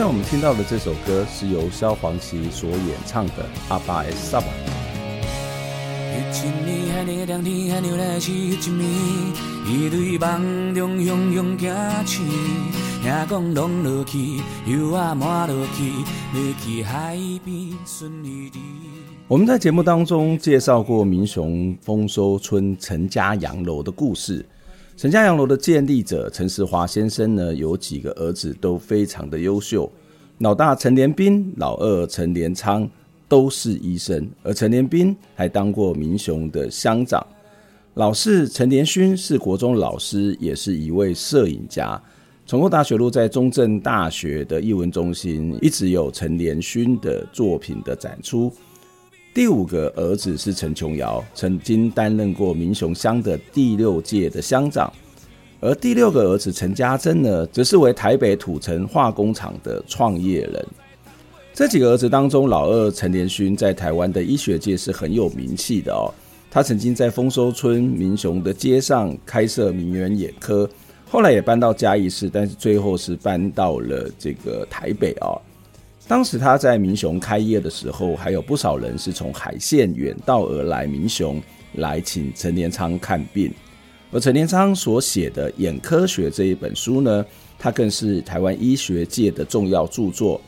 [0.00, 3.32] 现在我们听到的这首歌是由萧煌奇所演唱的
[3.68, 4.48] 《阿爸的撒网》。
[19.28, 24.46] 我们在节目当中介绍过民雄丰收村陈家洋楼的故事。
[25.00, 29.90] 陈家洋楼的建立者陈时华先生呢，有几个儿子都非常的优秀。
[30.40, 32.86] 老大陈连斌，老二陈连昌
[33.26, 37.26] 都是医生，而陈连斌还当过民雄的乡长。
[37.94, 41.98] 老四陈连勋是国中老师，也是一位摄影家。
[42.46, 48.52] 重构大学路在中正大学的艺文中心一直有陈连勋的作品的展出。
[49.40, 54.92] 第五个儿子是陈琼瑶，曾经担任过民雄乡的第六届的乡长，
[55.60, 60.66] 而第六个儿子陈家珍呢，则是为台北土城化工厂的创业人。
[61.54, 66.12] 这几个儿子当中，老二陈连勋在台湾的医学界是很有名气的哦。
[66.50, 70.68] 他曾经在丰收村民雄的街上开设名媛眼科，
[71.08, 75.40] 后来也搬到嘉义市，但是最后是搬到了这个台北哦。
[76.10, 81.40] 当时他在民雄开业的时候，还有不少人是从海线远道而来民雄
[81.74, 83.54] 来请陈连昌看病。
[84.10, 87.24] 而陈连昌所写的《眼科学》这一本书呢，
[87.56, 90.40] 它更是台湾医学界的重要著作。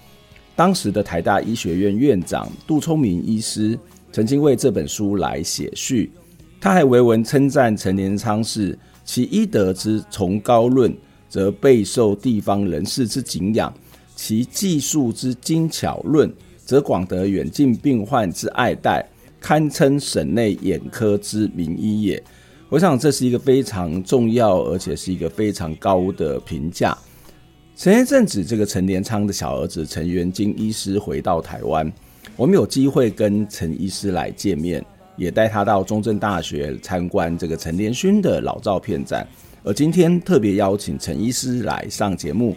[0.56, 3.78] 当时的台大医学院院长杜聪明医师
[4.10, 6.10] 曾经为这本书来写序，
[6.60, 10.92] 他还为文称赞陈连昌是其医德之崇高论，
[11.28, 13.72] 则备受地方人士之敬仰。
[14.14, 16.32] 其技术之精巧论，
[16.64, 19.04] 则广得远近病患之爱戴，
[19.40, 22.22] 堪称省内眼科之名医也。
[22.68, 26.96] 我想这是一个非常重要，而且是一个非常高的评价。
[27.74, 31.90] 前一阵子，这个陈连昌的小儿子陈元金医师回到台湾，
[32.36, 34.84] 我们有机会跟陈医师来见面，
[35.16, 39.26] 也带他到中正大学参观这个陈连勋的老照片展。
[39.64, 42.56] 而今天特别邀请陈医师来上节目。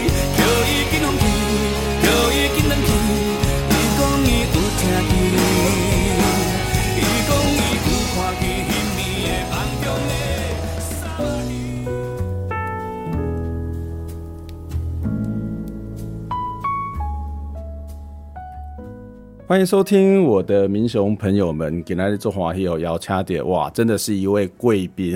[19.51, 25.13] 欢迎收听我的民雄朋友们，给大家做华有要掐点哇，真的是一位贵宾，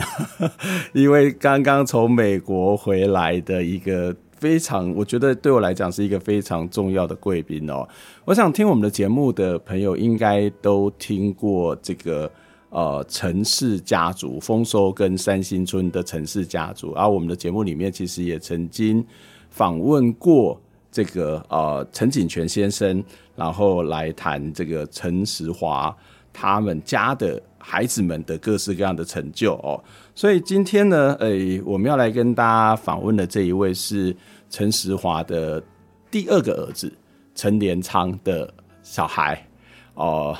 [0.91, 7.87] 一位刚刚从美国回来的一个非常，我觉得对我来讲是一个非常重要的贵宾哦。
[8.25, 12.29] 我想听我们的节目的朋友应该都听过这个
[12.71, 19.01] 呃陈氏家族丰收跟三星村的陈氏家族，而我们的节目里面其实也曾经
[19.49, 20.59] 访问过。
[20.95, 23.03] 这个呃，陈锦泉先生，
[23.35, 25.93] 然后来谈这个陈时华
[26.31, 29.83] 他们家的孩子们的各式各样的成就哦。
[30.13, 31.31] 所以今天呢，呃，
[31.65, 34.15] 我们要来跟大家访问的这一位是
[34.49, 35.61] 陈时华的
[36.09, 36.89] 第二个儿子
[37.35, 39.45] 陈连昌的小孩
[39.95, 40.33] 哦，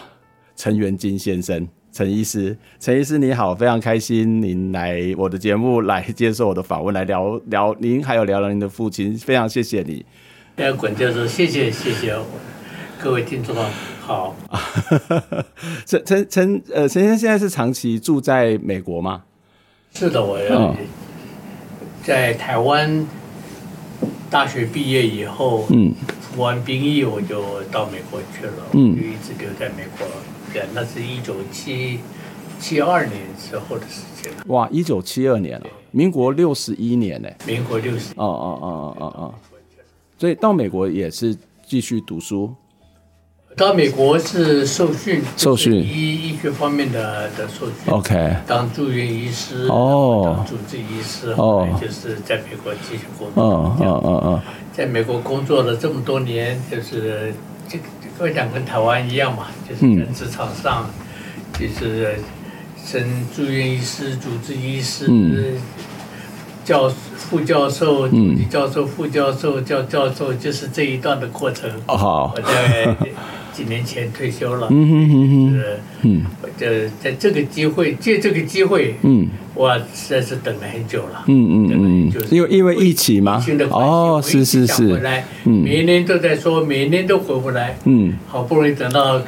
[0.56, 10.06] 陈元金先生，陈医师，陈医师你好，非常开心您来我的节目来接受我的访问，来聊聊您，还有聊聊您的父亲，非常谢谢你。
[10.58, 12.18] 要滚就是谢谢谢谢
[12.98, 13.54] 各位听众
[14.00, 14.34] 好。
[15.86, 19.24] 陈陈陈呃陈先生现在是长期住在美国吗？
[19.94, 20.74] 是的，我要
[22.04, 23.06] 在台湾
[24.30, 30.08] 大学毕业以后，嗯，服完兵役我就到美国去了，嗯，就一直留在美国
[30.54, 32.00] 对，那是一九七
[32.62, 34.38] 七二年之后的事情了。
[34.48, 37.28] 哇，一九七二年了，民国六十一年呢。
[37.46, 38.14] 民国六十。
[38.16, 39.34] 哦哦哦哦哦哦。
[40.18, 41.36] 所以到美国也是
[41.66, 42.54] 继续读书。
[43.58, 47.74] 到美国是受训，受训医医学方面的的受训。
[47.88, 48.36] OK。
[48.46, 49.66] 当住院医师。
[49.68, 50.34] 哦。
[50.36, 51.32] 当主治医师。
[51.38, 51.66] 哦。
[51.82, 53.42] 就是在美国继续工作。
[53.42, 54.42] 嗯嗯嗯嗯。
[54.74, 57.34] 在美国工作了这么多年，就是
[57.70, 57.86] 这个，
[58.20, 60.90] 我想跟台湾一样嘛，就是在职场上，
[61.58, 62.20] 就是
[62.84, 65.08] 升住院医师、主治医师、
[66.66, 68.08] 教副教授、
[68.50, 71.70] 教授、副教授、教教授，就是这一段的过程。
[71.88, 72.32] 哦。
[72.36, 72.96] 我在
[73.54, 74.68] 几年前退休了。
[74.70, 75.64] 嗯哼哼哼。
[76.02, 76.26] 嗯。
[76.42, 76.66] 我就
[77.02, 78.96] 在这个机会，借这个机会。
[79.04, 79.28] 嗯。
[79.54, 81.24] 我实在是等了很久了。
[81.28, 82.12] 嗯嗯嗯。
[82.12, 83.42] 就是因为因为疫情嘛？
[83.72, 84.94] 哦，是是是。
[84.94, 87.78] 回来，嗯每一年都在说，每一年都回不来。
[87.86, 88.14] 嗯。
[88.28, 89.22] 好不容易等到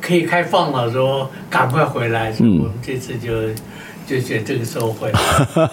[0.00, 2.32] 可以开放了，说赶快回来。
[2.38, 2.58] 嗯。
[2.58, 3.32] 我们这次就
[4.06, 5.20] 就选这个时候回来。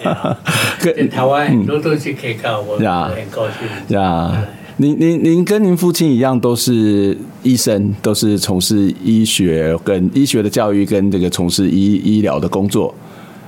[0.78, 3.96] 在台湾很多东西可以看，我很高兴。
[3.96, 4.46] 呀。
[4.76, 12.94] 您您您跟您父亲一样，都是医生，都是从事医学跟医学的教育，跟这个从事医医疗的工作。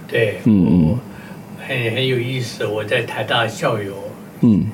[0.06, 0.98] 对，嗯嗯，
[1.66, 2.66] 很很有意思。
[2.66, 3.94] 我在台大校友，
[4.42, 4.66] 嗯，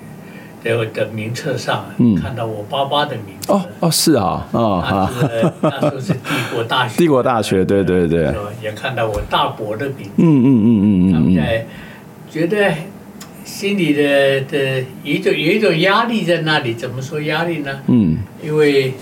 [0.62, 3.52] 的的名册上，嗯，看到我爸爸的名字。
[3.52, 5.10] 哦哦，是啊，哦啊，
[5.60, 8.34] 那时候是帝国大学，帝国大学，对对对。
[8.62, 10.10] 也看到我大伯的名字。
[10.16, 11.66] 嗯嗯嗯嗯嗯，他们在
[12.30, 12.72] 觉得
[13.44, 16.74] 心里的的有一种有一种压力在那里。
[16.74, 17.80] 怎么说压力呢？
[17.86, 18.94] 嗯，因为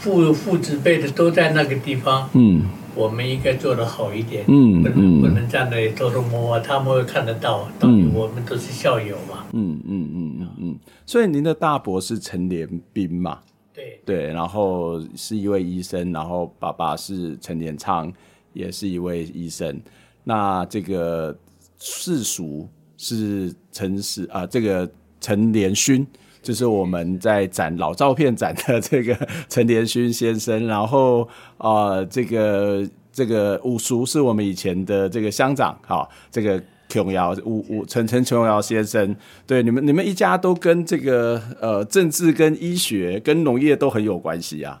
[0.00, 2.28] 父父子辈的都在那个地方。
[2.34, 2.62] 嗯。
[2.96, 10.78] 我们应该做的好一点，嗯，不能不能在那里偷偷摸摸，他们会看得到，到底我们都是校友嘛，嗯嗯嗯嗯嗯。
[11.04, 13.40] 所以您的大伯是陈连斌嘛？
[13.74, 18.12] 对对，然后是一位医生，然后爸爸是陈连昌，
[18.52, 19.80] 也是一位医生。
[20.24, 21.36] 那这个
[21.78, 24.90] 世俗是陈氏啊，这个
[25.20, 26.06] 陈连勋。
[26.42, 31.22] 就是我们在展老照片展的这个陈连勋先生，然后
[31.58, 39.14] 啊、呃，这个这个五叔是我们以前的这个乡长，好，这个琼瑶吴吴陈陈琼瑶先生，
[39.46, 44.80] 对，你们你们一家都跟这个呃政治跟医学跟农业都很有关系啊。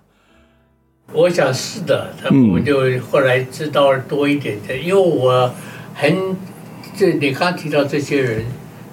[1.12, 5.54] 我想是的，他们我就后来知道多一点的，嗯、因为我
[5.94, 6.36] 很
[6.96, 8.44] 这你刚提到这些人。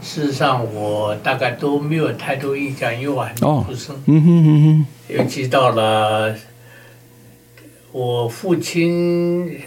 [0.06, 3.96] 事实上，我大概都没有太多印象，因为我还没出生。
[4.06, 4.86] 嗯哼哼哼。
[5.08, 6.36] 尤其到了
[7.94, 9.62] 我父亲，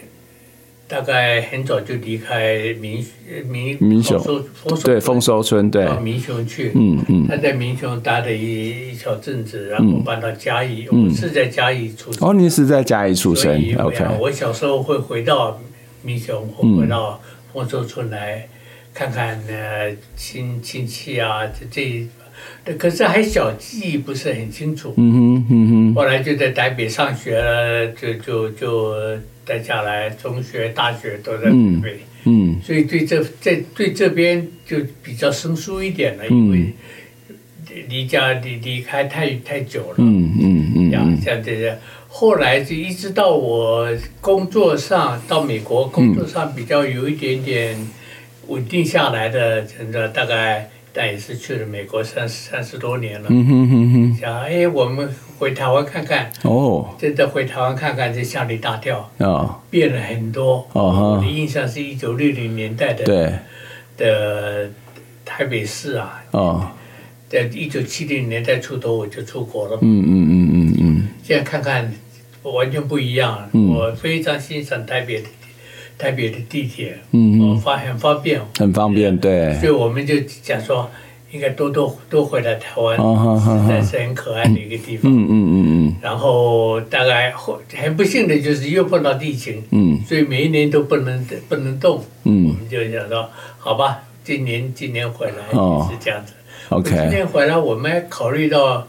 [0.88, 3.04] 大概很早就离开民
[3.48, 4.44] 民民雄，
[4.84, 6.72] 对丰收村，对到民雄去。
[6.74, 7.26] 嗯嗯。
[7.28, 10.86] 他在民雄待了一一小阵子，然后搬到嘉义。
[10.88, 12.28] 我是在嘉义出生。
[12.28, 14.04] 哦，你是在嘉义出生？OK。
[14.20, 15.60] 我小时候会回到
[16.02, 17.20] 民雄，会回到
[17.52, 18.48] 丰收村来。
[18.94, 22.06] 看看呃亲亲戚啊，这这，
[22.78, 24.92] 可是还小，记忆不是很清楚。
[24.96, 25.94] 嗯哼嗯哼。
[25.94, 28.94] 后来就在台北上学了，就就就
[29.44, 31.98] 待下来，中学、大学都在台北。
[32.24, 32.60] 嗯。
[32.62, 36.72] 所以对这这对这边就比较生疏一点了，因为
[37.88, 39.96] 离家离离开太太久了。
[39.98, 40.90] 嗯嗯嗯。
[40.90, 41.78] 像像这些，
[42.08, 43.88] 后来就一直到我
[44.20, 47.76] 工作上到美国工作上比较有一点点。
[48.48, 53.26] 稳定下来的，真的大概，但也是去了美国三十三十多年了。
[53.28, 54.14] 嗯哼哼哼。
[54.14, 55.06] 想哎，我们
[55.38, 56.32] 回台湾看看。
[56.40, 56.94] 哦。
[56.98, 59.10] 真的回台湾看看，就吓了一大跳。
[59.18, 59.60] 啊。
[59.68, 60.66] 变了很多。
[60.72, 61.18] 哦。
[61.18, 63.04] 我的印象是一九六零年代的。
[63.04, 63.30] 对。
[63.98, 64.70] 的
[65.22, 66.24] 台北市啊。
[66.30, 66.70] 哦。
[67.28, 69.78] 在一九七零年代出头，我就出国了。
[69.82, 71.08] 嗯嗯嗯嗯嗯。
[71.22, 71.92] 现在看看，
[72.42, 73.46] 完全不一样。
[73.52, 73.68] 嗯。
[73.68, 75.28] 我非常欣赏台北的。
[75.98, 79.54] 台北的地铁，嗯，方很方便，很方便，对。
[79.54, 80.90] 所以我们就讲说，
[81.32, 82.96] 应该多多多回来台湾，
[83.40, 85.10] 实在是很可爱的一个地方。
[85.10, 85.96] 嗯嗯嗯嗯。
[86.02, 95.34] 然后大概很不幸的就是又碰到疫情，嗯，所以每一年都不能不能动，嗯，我们就想说，好吧，今年今年回来
[95.88, 96.34] 是这样子。
[96.68, 96.90] OK。
[96.90, 98.86] 今年回来，我们还考虑到。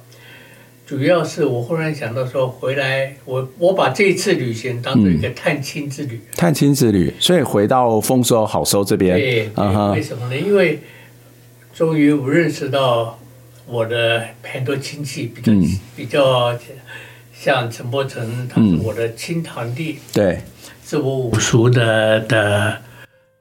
[0.87, 6.15] 主要是我忽然想到说，回来我我把这一次旅行当做一个探亲之旅。
[6.15, 9.17] 嗯、探亲之旅，所以回到丰收好收这边。
[9.17, 10.37] 对，对 uh 为什么呢？
[10.37, 10.79] 因为
[11.73, 13.19] 终于我认识到
[13.65, 16.57] 我的很多亲戚比较、嗯、比较
[17.33, 20.39] 像陈伯成，他是我的亲堂弟，嗯、对，
[20.85, 22.81] 是我五叔的的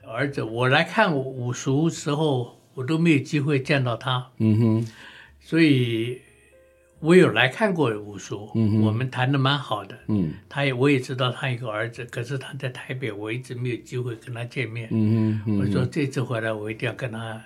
[0.05, 0.43] 儿子。
[0.43, 4.27] 我来看我五叔时候，我都没有机会见到他。
[4.39, 4.87] 嗯哼，
[5.45, 6.19] 所以。
[7.07, 9.97] 我有来看过五叔，嗯我们谈的蛮好的。
[10.09, 14.89] 嗯他也我也知道他有个儿子，可是他在台北，我一直没有机会跟他见面。
[14.91, 17.41] 嗯嗯我说这次回来我一定要跟他，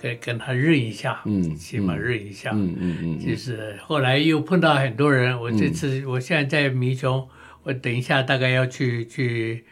[0.00, 2.52] 跟跟他认一下，嗯起码认一下。
[2.54, 7.28] 嗯嗯嗯就是后来又碰到很多人，我这次、我现在在民雄，
[7.64, 9.64] 我等一下大概要去去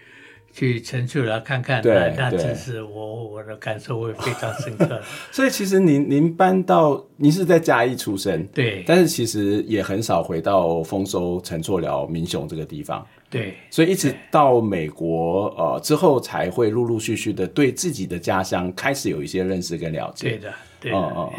[0.59, 5.01] 去陈厝寮看看，对那那真是我我的感受会非常深刻。
[5.31, 8.83] 所以其实您您搬到您是在嘉义出生，对。
[8.85, 13.55] 但是其实也很少回到丰收、陈厝寮、民雄这个地方，对。
[13.71, 20.31] 所以一直到美国呃之后，才会陆陆续续的对自己的家乡开始有一些认识跟了解。
[20.31, 21.31] 对的对的，嗯嗯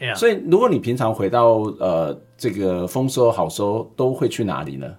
[0.00, 4.92] 嗯所以如果你平常回到呃这个丰收、好收，都会去哪里呢？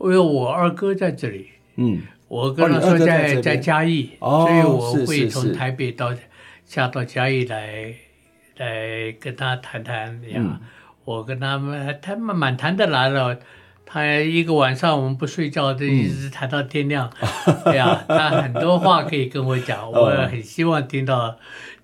[0.00, 1.46] 因为我二哥在这里，
[1.76, 6.14] 嗯，我跟他说在、在嘉义，哦所以我会从台北到
[6.64, 7.94] 下到嘉义来
[8.56, 10.36] 来跟他谈谈呀。
[10.36, 10.60] 嗯
[11.06, 13.38] 我跟他们他们蛮谈得来了，
[13.84, 17.08] 他一个晚上我们不睡觉，就一直谈到天亮。
[17.64, 21.36] 对 呀，他很多话可以跟我讲，我很希望听到。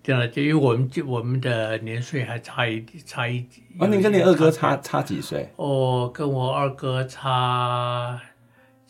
[0.02, 3.46] 听到，就因为我们就我们的年岁还差一差一。
[3.78, 5.48] 哦，你跟你二哥差差几岁？
[5.54, 8.20] 哦，跟我二哥差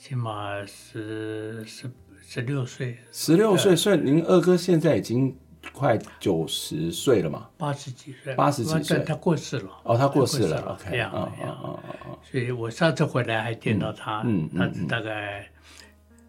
[0.03, 1.89] 起码十十
[2.27, 5.33] 十六岁，十六岁，所以您二哥现在已经
[5.73, 7.49] 快九十岁了嘛？
[7.57, 8.99] 八十几岁，八十几岁。
[8.99, 9.71] 他他过世了。
[9.85, 11.09] 哦，他过世了，OK，
[12.29, 15.49] 所以我上次回来还见到他，嗯嗯那是大概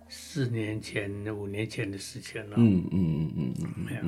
[0.08, 2.56] 四年前、五年前的事情了。
[2.58, 4.03] 嗯嗯嗯嗯嗯没有，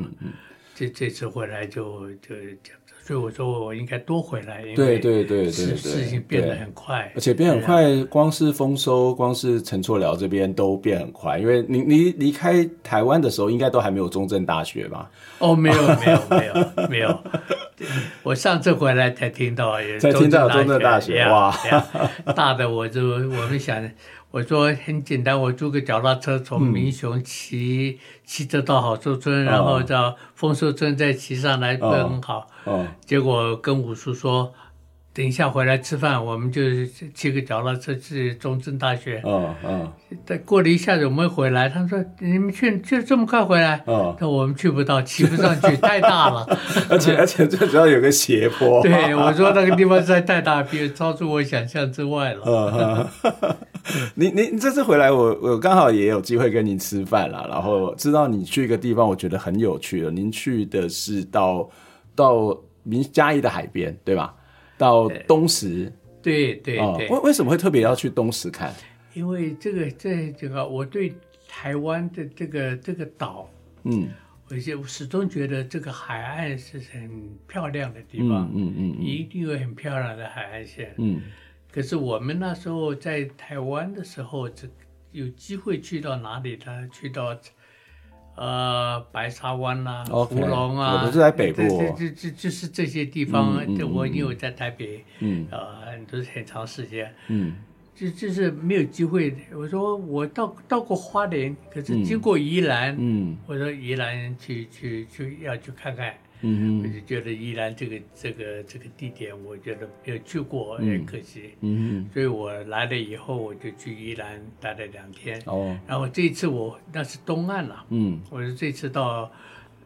[0.76, 7.62] 这这次回来就就这样子，所以我说我应该多回来，因为对对对对事事情变得很快，而且变很。
[7.62, 11.38] 快，光是丰收，光是陈厝寮这边都变很快。
[11.38, 15.10] 因为你你离开台湾的时候，应该都还没有中正大学吧？
[15.40, 17.20] 哦，没有没有没有没有，
[18.24, 21.56] 我上次回来才听到，也才听到中正大学哇
[22.36, 23.88] 大的我就我们想，
[24.36, 32.46] 我说很简单，我租个脚踏车从民雄骑骑车到好寿村，然后到丰收村再骑上来，不很好。
[32.66, 34.54] 嗯结果跟五叔说，
[35.16, 36.62] 等一下回来吃饭，我们就
[37.14, 39.22] 骑个脚踏车去中正大学。
[39.24, 39.94] 嗯嗯
[40.26, 43.82] 再过了一下子，我们回来，他说你们去就这么快回来？
[43.88, 46.46] 嗯，那我们去不到，骑不上去，太大了。
[46.92, 48.82] 而且而且最主要有个斜坡。
[48.84, 52.42] 对，我说那个地方实在太大，比超出我想象之外了。
[52.46, 53.56] 嗯嗯，
[54.16, 60.12] 你你你这次回来我，我我刚好也有机会跟您吃饭了，然后知道你去一个地方，我觉得很有趣了。
[60.12, 61.70] 您去的是到
[62.14, 64.34] 到民嘉义的海边，对吧？
[64.78, 65.92] 到东石，
[66.22, 68.74] 对对哦对，为为什么会特别要去东石看？
[69.14, 71.14] 因为这个这这个，我对
[71.48, 73.50] 台湾的这个这个岛，
[73.84, 74.10] 嗯
[74.50, 77.10] 我就始终觉得这个海岸是很
[77.48, 80.94] 漂亮的地方嗯，嗯嗯一定有很漂亮的海岸线。
[80.98, 81.22] 嗯
[81.72, 84.68] 可是我们那时候在台湾的时候，这
[85.12, 86.88] 有机会去到哪里呢？
[86.90, 87.36] 去到
[88.36, 91.62] 呃白沙湾啦、OK，福隆啊，我都是在北部
[91.98, 93.58] 这这这就是这些地方。
[93.66, 95.60] 嗯嗯我因为我在台北，嗯呃，
[96.12, 97.56] 都是很长时间，嗯
[97.96, 99.34] 就就是没有机会。
[99.54, 106.14] 我说我到到过花莲，可是经过宜兰，嗯我说宜兰去去去要去看看。
[106.48, 111.56] 嗯我就觉得宜兰这个这个这个地点，我觉得没有去过，也可惜。
[111.62, 115.42] 嗯所以我来了以后，我就去宜兰待了两天。
[115.46, 115.76] 哦。
[115.88, 118.22] 然后这次我那是东岸了，嗯。
[118.30, 119.32] 我说这次到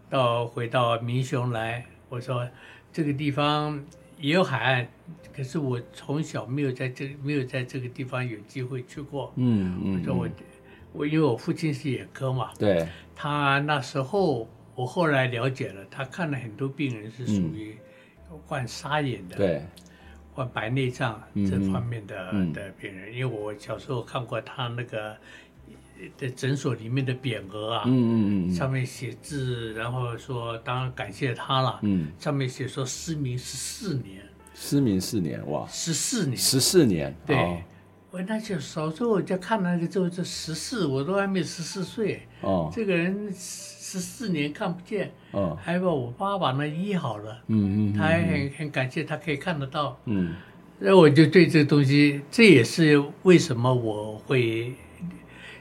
[0.09, 2.47] 到回到民雄来，我说
[2.91, 3.81] 这个地方
[4.19, 4.87] 也有海岸，
[5.33, 9.31] 可是我从小没有在这没有在这个地方有机会去过。
[9.37, 10.29] 嗯嗯，我说我
[10.91, 12.85] 我因为我父亲是眼科嘛，对。
[13.15, 14.47] 他那时候
[14.79, 17.75] 我后来了解了，他看了很多病人是属于
[18.47, 19.35] 患沙眼的。
[19.35, 19.61] 对。
[20.33, 22.53] 患白内障这方面的、嗯。
[22.53, 25.09] 的病人，因为我小时候看过他那个
[25.99, 34.23] 呃在诊所里面的匾额啊，嗯嗯嗯上面写字，然后说当然感谢他了，嗯，上面写说失明十四年，
[34.55, 37.35] 失明四年哇，十四年，十四年对。
[37.35, 37.57] 哦。
[38.11, 42.71] 我那就小时候我就看那个之后，这十四我都还没十四岁，哦。
[42.73, 43.31] 这个人
[43.89, 50.35] 十四年看不见，哦还把我爸把那医好了，嗯嗯他还很很感谢他可以看得到，嗯。
[50.81, 54.73] 那我就对这个东西，这也是为什么我会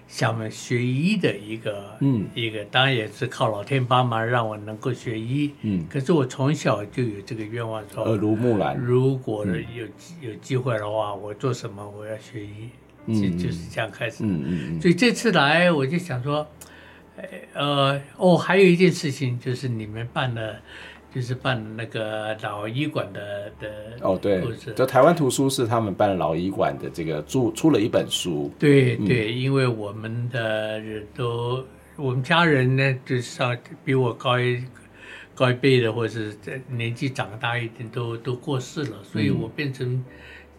[0.06, 2.28] 想学医的一个，嗯。
[2.34, 5.86] 一个当然也是靠老天帮忙让我能够学医，嗯。
[5.88, 8.76] 可是我从小就有这个愿望说，耳濡目染。
[8.78, 9.86] 如果有
[10.20, 12.68] 有机会的话，我做什么我要学医，
[13.08, 14.22] 就就是这样开始。
[14.22, 14.80] 嗯嗯嗯。
[14.80, 16.46] 所以这次来我就想说，
[17.54, 20.56] 呃呃哦，还有一件事情就是你们办了
[21.14, 23.68] 就是办那个老医馆的的
[24.00, 24.42] 哦，对，
[24.76, 28.52] 就台湾图书是他们办老医馆的这个出出了一本书。
[28.58, 31.64] 对对，因为我们的人都
[31.96, 34.62] 我们家人呢，就上比我高一
[35.34, 36.36] 高一辈的，或者是
[36.68, 40.04] 年纪长大一点，都都过世了，所以我变成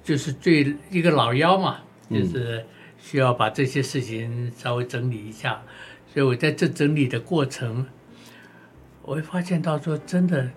[0.04, 1.78] 就是最一个老幺嘛，
[2.10, 2.66] 就是
[2.98, 5.62] 需要把这些事情稍微整理一下，
[6.14, 7.86] 所以我在这整理的过程。
[9.02, 10.52] 我会发现到说，真的，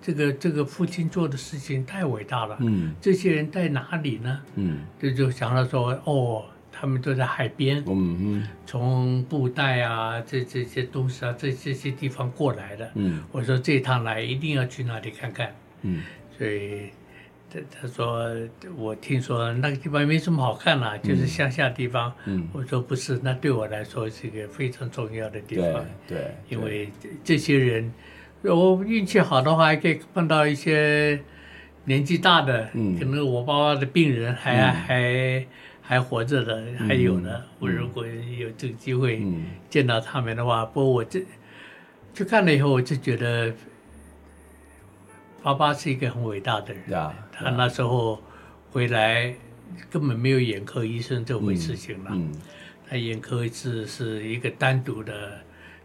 [0.00, 2.56] 这个这个父亲做的事情太伟大了。
[2.60, 4.40] 嗯，这些人在哪里呢？
[4.54, 7.82] 嗯，就就想到说，哦，他们都在海边。
[7.88, 12.88] 嗯嗯，从布袋啊，这这些东西啊，这这些地方过来的。
[12.94, 15.52] 嗯，我说这一趟来一定要去那里看看。
[15.82, 16.02] 嗯，
[16.38, 16.90] 所以。
[17.56, 18.30] 他他说，
[18.76, 22.12] 我听说那个地方没什么好看啦，就是乡下地方。
[22.26, 25.84] 嗯，我说不是，那对我来说是一个非常重要的地方。
[26.06, 26.90] 对，对，因为
[27.24, 27.92] 这些人，
[28.42, 31.18] 我运气好的话，还可以碰到一些
[31.84, 35.46] 年纪大的，嗯，可能我爸爸的病人还、嗯、还
[35.80, 37.42] 还活着的，还有呢。
[37.58, 39.22] 我如果有这个机会
[39.70, 41.24] 见到他们的话，不过我这
[42.12, 43.52] 去看了以后，我就觉得。
[45.46, 48.20] 爸爸是一个很伟大的人.他那时候
[48.72, 49.32] 回来
[49.88, 52.10] 根本没有眼科医生这回事情了。
[52.14, 52.40] 嗯嗯、
[52.90, 55.38] 他眼科是是一个单独的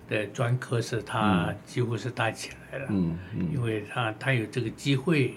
[0.10, 2.88] 的专科，是他几乎是带起来了。
[2.90, 5.36] 嗯嗯、因为他他有这个机会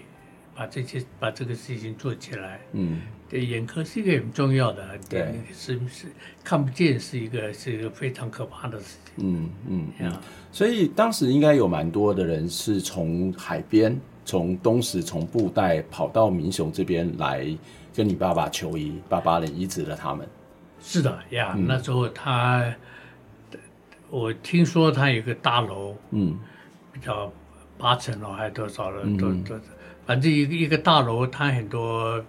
[0.55, 2.61] 把这些把这个事情做起来。
[2.73, 6.07] 嗯，对，眼科是一个很重要的，对，是是
[6.43, 9.17] 看不见是一个是一个非常可怕的事情。
[9.19, 10.13] 嗯嗯，嗯.
[10.51, 14.01] 所以当时应该有蛮多的人是从海边。
[14.25, 17.47] 从东石从布袋跑到民雄这边来
[17.95, 20.27] 跟你爸爸求医，爸爸的移植了他们。
[20.81, 22.65] 是的呀，嗯、那时候他，
[24.11, 26.39] 我听说他有个大楼，嗯，
[26.93, 27.31] 比较
[27.79, 29.61] 八层楼还是多少楼，嗯、都都，
[30.07, 32.23] 反正一个一个大楼，他很多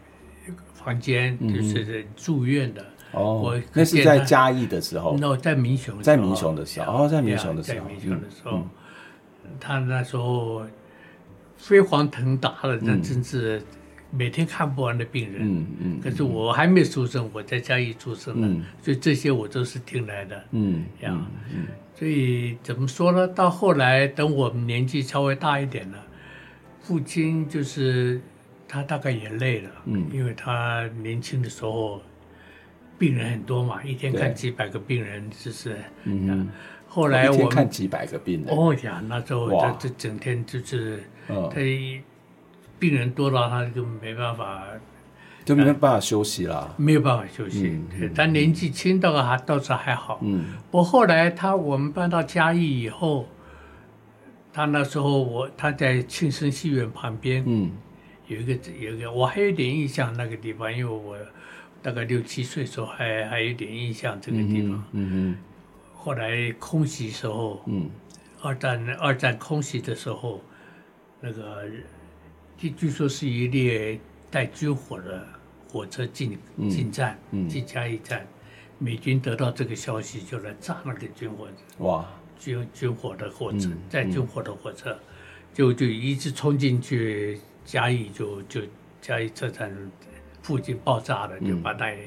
[0.73, 2.81] 房间就是住院的。
[3.13, 5.15] 嗯、哦，那是在嘉义的时候。
[5.17, 8.61] 那在民雄，在民雄的时候，哦，在民雄的时候，在民雄的时候，
[9.59, 10.61] 他那时候。
[11.57, 13.61] 飞黄腾达了，那真是
[14.11, 15.41] 每天看不完的病人。
[15.41, 15.99] 嗯嗯。
[16.01, 18.47] 可是我还没出生，我在嘉义出生的，
[18.81, 20.43] 所以这些我都是听来的。
[20.51, 20.85] 嗯。
[21.01, 21.27] 呀，
[21.95, 23.27] 所以怎么说呢？
[23.27, 25.97] 到后来，等我们年纪稍微大一点了，
[26.81, 28.21] 父亲就是
[28.67, 29.71] 他大概也累了。
[29.85, 30.05] 嗯。
[30.11, 32.01] 因为他年轻的时候
[32.99, 35.77] 病人很多嘛，一天看几百个病人，就是。
[36.03, 36.47] 嗯。
[36.87, 38.55] 后来我看几百个病人。
[38.55, 41.03] 哦呀，那时候他这整天就是。
[41.27, 41.55] 他
[42.77, 44.63] 病人多了，他就没办法，
[45.45, 46.75] 就没办法休息了。
[46.77, 47.81] 没有办法休息。
[48.13, 50.19] 他年纪轻，倒还倒是还好。
[50.21, 50.45] 嗯。
[50.69, 53.29] 不过后来他我们搬到嘉义以后，
[54.51, 57.71] 他那时候我他在庆生戏院旁边，嗯，
[58.27, 61.17] 有一个有一个我还有点印象那个地方，因为我
[61.81, 64.83] 大概六七岁时候还还有点印象这个地方。
[64.91, 65.37] 嗯嗯。
[65.93, 67.89] 后来空袭时候，嗯，
[68.41, 70.41] 二战二战空袭的时候。
[71.25, 71.63] 那个
[72.55, 75.27] 据据说是一列带军火的
[75.67, 76.37] 火车进
[76.69, 77.17] 进站，
[77.49, 78.23] 进嘉义站，
[78.77, 81.47] 美军得到这个消息就来炸那个军火，
[81.79, 82.05] 哇，
[82.37, 84.95] 军军火的火车，载军火的火车，
[85.51, 88.61] 就就一直冲进去嘉义，就就
[89.01, 89.75] 嘉义车站
[90.43, 91.97] 附近爆炸了，就把那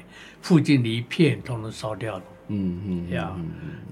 [0.41, 2.23] 附近的一片都能烧掉了。
[2.47, 3.35] 嗯嗯，呀，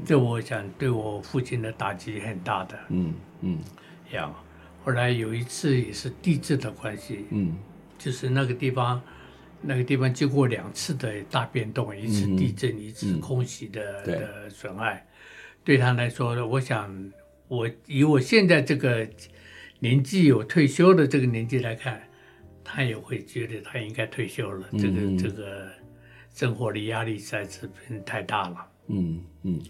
[0.06, 2.80] 这我想对我父亲的打击很大的。
[2.88, 3.60] 嗯嗯，
[4.14, 4.34] 呀。
[4.88, 7.58] 后来有一次也是地震的关系，嗯，
[7.98, 9.02] 就是那个地方，
[9.62, 15.06] 那个地方经过两次的大变动，一次地震，嗯、一次空袭的、嗯、的损害，
[15.66, 17.12] 对，对他来说，我想
[17.50, 19.06] 我以我现在这个
[19.80, 22.02] 年纪有退休的这个年纪来看，
[22.64, 25.68] 他也会觉得他应该退休了，嗯、这个这个
[26.34, 27.70] 生活的压力实在是
[28.06, 28.66] 太大了。
[28.90, 29.62] 嗯嗯，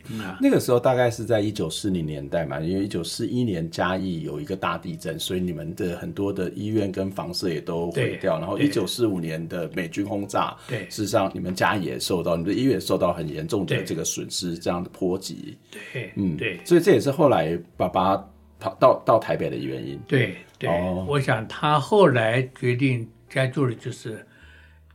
[0.42, 8.40] 那个时候大概是在一九四零年代嘛，因为一九四一年嘉义有一个大地震，所以你们的很多的医院跟房舍也都毁掉。
[8.40, 15.58] 然后一九四五年的美军轰炸，对，事实上你们家也受到，你们的医院受到很严重的这个损失，这样的波及。
[15.94, 18.16] 对，嗯，对，所以这也是后来爸爸
[18.60, 20.00] 跑到到台北的原因。
[20.08, 20.70] 对对，
[21.08, 24.26] 我想他后来决定该做的就是，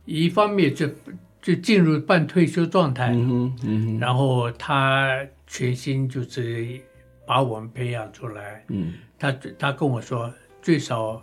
[0.05, 0.89] 一方面就。
[1.43, 6.81] 就进入半退休状态，嗯嗯、然后他全心就是
[7.27, 8.63] 把我们培养出来。
[8.69, 11.21] 嗯，他他跟我说，最少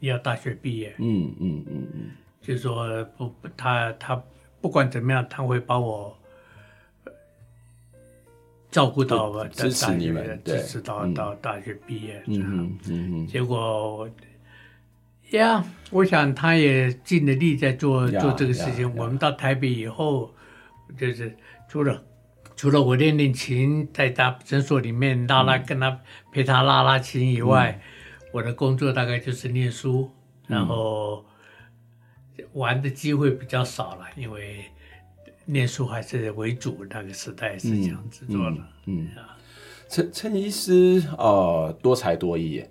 [0.00, 0.92] 要大学毕业。
[0.98, 2.10] 嗯嗯嗯嗯，嗯嗯
[2.42, 4.22] 就是说不不，他他
[4.60, 6.14] 不管怎么样，他会把我。
[8.70, 12.22] 照顾到支持你们，支持到到大学毕业。
[12.26, 14.06] 嗯嗯嗯，结果
[15.30, 18.94] 呀，我想他也尽了力在做做这个事情。
[18.96, 20.34] 我们到台北以后，
[20.96, 21.36] 就是
[21.68, 22.02] 除了
[22.56, 26.00] 除了我练练琴，在他诊所里面拉拉跟他
[26.32, 27.80] 陪他拉拉琴以外，
[28.32, 30.10] 我的工作大概就是念书，
[30.46, 31.24] 然后
[32.52, 34.64] 玩的机会比较少了，因为。
[35.50, 38.56] 念书还是为主，那个时代是这样子做的。
[38.84, 39.08] 嗯，
[39.88, 42.62] 陈、嗯、陈、嗯、医师呃多才多艺，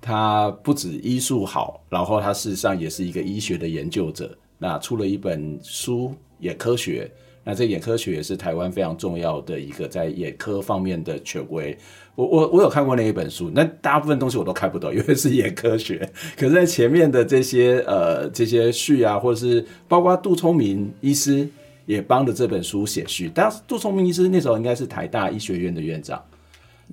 [0.00, 4.36] 他不止医术好，然后他事实上也是一个医学的研究者。
[4.58, 6.08] 那出了一本书
[6.40, 7.10] 《眼科学》，
[7.44, 11.76] 那这眼科学也是台湾非常重要的一个在眼科方面的权威。
[12.14, 15.98] 我我我有看过那一本书，那大部分东西我都看不懂，因为是眼科学。
[16.36, 21.48] 可是在前面的这些呃这些序啊，或者是包括杜聪明医师。
[21.88, 26.22] 也帮着这本书写序，当杜聪明医师那时候应该是台大医学院的院长，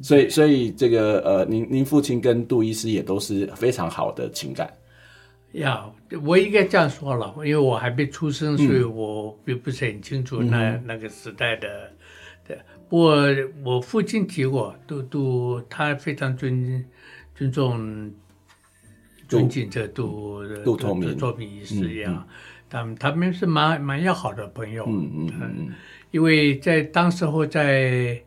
[0.01, 4.71] 所以所以这个呃，您您父亲跟杜医师也都是非常好的情感。
[5.53, 5.89] 呀，
[6.21, 11.89] 我应该这样说了，因为我还没出生，所以我并不是很清楚那、嗯、那个时代的。
[12.45, 13.25] 对，不过
[13.63, 16.85] 我父亲提过，杜杜他非常尊
[17.33, 18.11] 尊重
[19.29, 22.27] 尊敬这杜杜聪明作品医师一样。
[22.69, 25.73] 他们他们是蛮蛮要好的朋友，嗯嗯嗯，
[26.11, 28.21] 因为在当时候在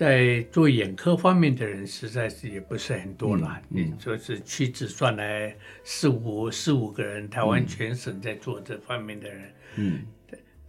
[0.00, 3.90] 在做眼科方面的人实在是也不是很多了，你、嗯。
[3.90, 10.06] 嗯、说是屈指算来四五四五个人，台湾全省在做这方面的人，嗯，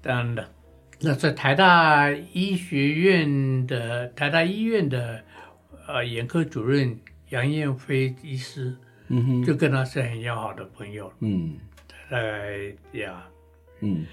[0.02, 0.52] 当然了，
[1.00, 5.24] 那在台大医学院的台大医院的
[5.88, 8.76] 呃眼科主任杨燕飞医师，
[9.08, 11.58] 嗯哼，就跟他是很要好的朋友，嗯。
[12.10, 12.68] 呃
[13.00, 13.26] 呀，
[13.80, 14.06] 嗯，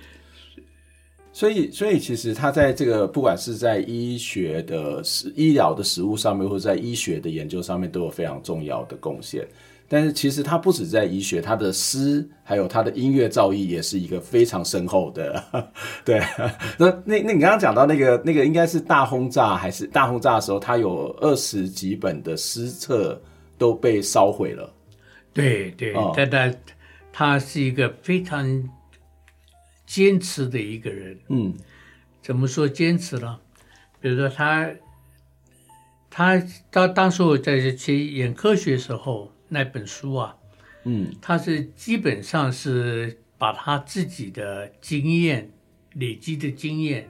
[1.39, 9.47] 所以所以其实他在这个不管是在医学的实医疗的实物上面，或者在医学的研究上面，都有非常重要的贡献。
[9.87, 15.41] 但是其实他不止在医学，他的诗还有他的音乐造诣也是一个非常深厚的。
[16.05, 16.21] 对，
[16.77, 23.17] 那那那你刚刚讲到那个那个应该是大轰炸还是大轰炸的时候，他有二十几本的诗册
[23.57, 24.69] 都被烧毁了。
[25.33, 26.53] 对对，但他。
[27.13, 28.45] 他是一个非常
[29.89, 31.19] 坚持的一个人。
[31.29, 31.57] 嗯，
[32.21, 33.41] 怎么说坚持呢？
[34.01, 34.71] 比如说他，
[36.11, 40.37] 他他当时我在学眼科学时候那本书啊，
[40.85, 45.51] 嗯，他是基本上是把他自己的经验
[45.95, 47.09] 累积的经验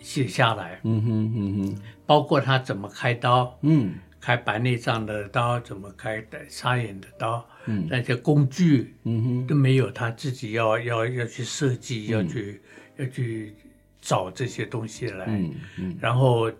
[0.00, 0.80] 写下来。
[0.82, 3.94] 嗯哼嗯哼，包括他怎么开刀，嗯。
[4.24, 12.60] 开白内障的刀，怎么开的沙眼的刀，嗯，那些工具，嗯哼，都没有他自己要要要去设计，要去
[12.96, 13.54] 要去
[14.00, 16.50] 找这些东西来，嗯嗯，然后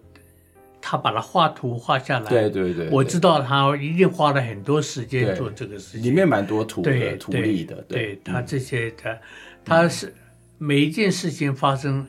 [0.81, 8.21] 他把它画图画下来，对对对，我知道他一定花了很多时间做这个事情，里面蛮多图的图例的，对。
[8.25, 9.19] 他这些他
[9.65, 10.15] 他是
[10.59, 12.07] 每一件事情发生。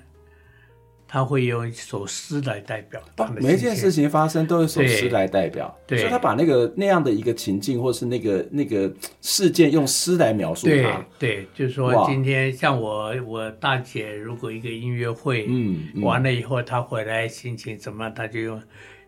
[1.14, 3.00] 他会用一首诗来代表，
[3.40, 11.06] 每一件事情发生都有一首诗来代表，对，所以他把那个那样的一个情境，或是那个那个事件，用诗来描述它。
[11.20, 18.60] 对，就是说今天像我我大姐，如果一个音乐会，嗯，完了以后，她回来心情怎么样，她就用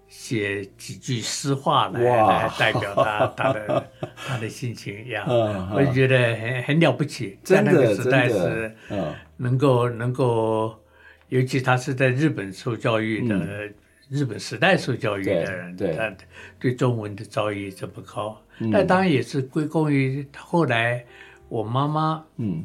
[0.07, 5.25] 写几句诗话来来代表她她的 她的心情一样，
[5.73, 10.79] 我就觉得很很了不起，在那个时代是，嗯，能够能够。
[11.29, 13.73] 尤其他是在日本受教育的，嗯、
[14.09, 16.15] 日本时代受教育的人，对，他
[16.59, 21.03] 对中文的造诣这么高，那、嗯、当然也是归功于后来
[21.49, 22.63] 我妈妈，嗯，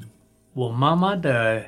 [0.52, 1.64] 我妈妈的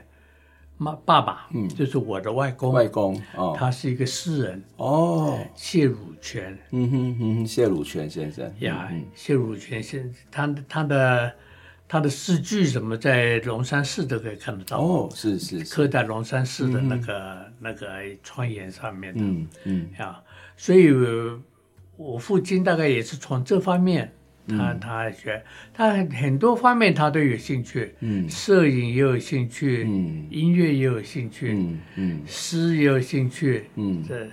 [0.77, 11.33] 妈爸爸，嗯，就是我的外公，外公，哦，他是一个诗人，哦，谢汝全，嗯哼哼，谢汝全先生，呀，谢汝全先生，他他的。
[11.93, 14.79] 他的诗句什么在龙山寺都可以看得到。
[14.79, 17.87] 哦，是是，刻在龙山寺的那个、嗯、那个
[18.23, 19.47] 窗沿上面的，嗯。
[19.65, 20.19] 嗯啊，
[20.57, 20.91] 所以
[21.99, 24.11] 我父亲大概也是从这方面，
[24.49, 34.27] 他、嗯、他学，他很多方面他都有兴趣，嗯，摄影也有兴趣，嗯，音乐也有兴趣，嗯嗯，诗也有兴趣，嗯，这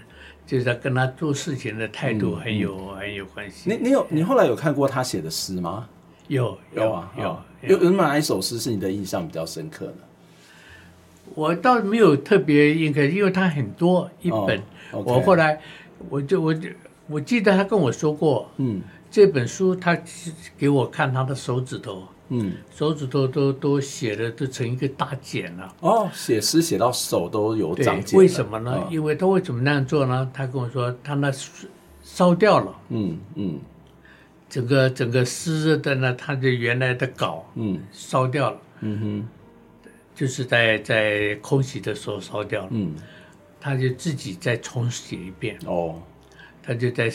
[0.48, 3.70] 就是跟他做事情的态度很有、嗯、很有关系。
[3.70, 5.90] 你你有你后来有看过他写的诗吗？
[6.30, 7.38] 有有啊有。
[7.62, 9.94] 有有有哪一首诗是你的印象比较深刻呢？
[11.36, 14.62] 我倒没有特别印刻，因为它很多一本。
[14.92, 15.06] Oh.
[15.08, 15.62] 我后来
[16.10, 16.68] 我就我就
[17.08, 19.96] 我记得他跟我说过，嗯，这本书他
[20.58, 25.76] 给我看他的手指头，嗯，手指头都都写的都成一个大茧了。
[25.82, 28.18] 哦，写诗写到手都有长茧。
[28.18, 28.72] 为什么呢？
[28.72, 30.28] 哦、因为他为什么那样做呢？
[30.34, 31.32] 他跟我说，他那
[32.04, 32.76] 烧掉了。
[32.90, 33.60] 嗯嗯，
[34.50, 38.58] 整个整个湿热的呢，他的原来的稿，嗯，烧掉了。
[38.82, 39.28] 嗯哼，
[40.16, 42.70] 就是在在空袭的时候烧掉了。
[42.72, 42.94] 嗯，
[43.62, 45.58] 他就自己再重写一遍。
[45.66, 46.02] 哦，
[46.64, 47.12] 他就在。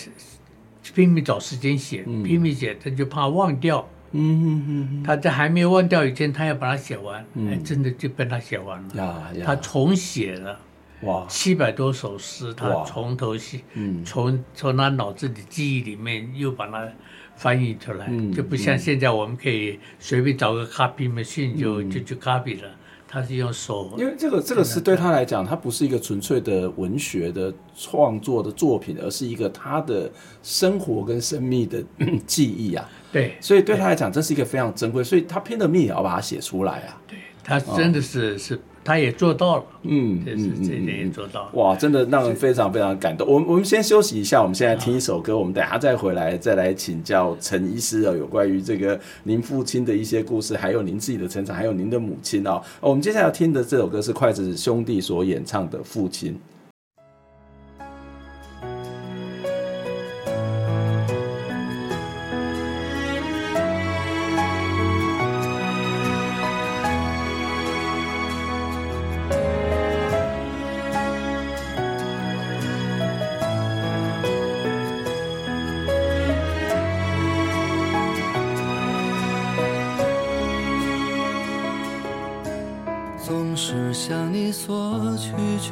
[0.95, 3.89] 拼命找时间写，拼命写，他就怕忘掉。
[4.11, 7.25] 嗯哼哼，他在还没有忘掉以前，他要把它写完。
[7.39, 8.95] 哎，真的就被他写完了。
[8.95, 10.61] 呀呀，他重写了，
[11.03, 13.61] 哇，七百多首诗，他从头写，
[14.05, 16.89] 从从他脑子里记忆里面又把它
[17.37, 22.69] 翻译出来，就不像现在我们可以随便找个 copy machine 就就就 copy 了。
[23.07, 30.11] 他是用手，因为这个这个是对他来讲，他不是一个纯粹的文学的创作的作品，而是一个他的
[30.43, 31.81] 生活跟生命的
[32.27, 32.89] 记忆啊。
[33.13, 37.01] 对，所以对他来讲，这是一个非常珍贵，所以他拼了命也要把它写出来啊。
[37.07, 38.61] 对，他真的是是。
[38.85, 41.51] 他也做到了，嗯，这是这点也做到了。
[41.55, 43.27] 哇，真的让人非常非常感动。
[43.27, 52.63] 我们我们先休息一下，我们现在听一首歌，我们等下再回来再来请教陈医师哦，有关于这个您父亲的一些故事，还有您自己的成长，还有您的母亲哦。
[52.81, 56.33] 我们接下来要听的这首歌是筷子兄弟所演唱的《父亲》。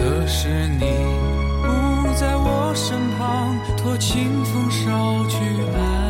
[0.00, 0.86] 可是你
[1.62, 1.68] 不
[2.18, 5.36] 在我身旁，托清风捎去
[5.76, 6.09] 安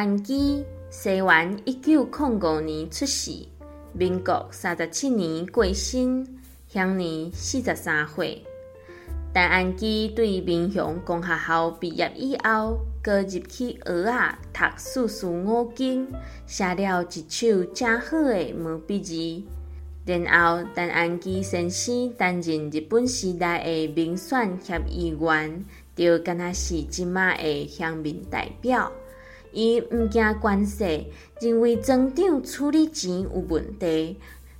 [0.00, 3.32] 安基，西元一九零五年出世，
[3.92, 6.26] 民国三十七年过身，
[6.66, 8.42] 享年四十三岁。
[9.34, 16.08] 陈安基对民雄公学校毕业以后，过入去学啊读四书五经，
[16.46, 19.42] 写了一首正好的毛笔字。
[20.06, 25.62] 然后，陈安基先生担任日本时代的民选协议员，
[25.94, 28.90] 就敢若是即马的乡民代表。
[29.52, 31.04] 伊毋惊官势，
[31.40, 34.16] 认为庄长处理钱有问题，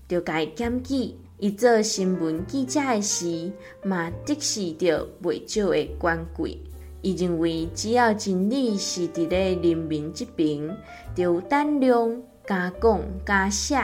[0.08, 1.14] 就该检举。
[1.38, 3.50] 伊做新闻记者的时，
[3.82, 6.58] 嘛得是着袂少的权贵。
[7.00, 10.76] 伊认为只要真理是伫咧人民这边，
[11.14, 13.82] 就有胆量加讲加写，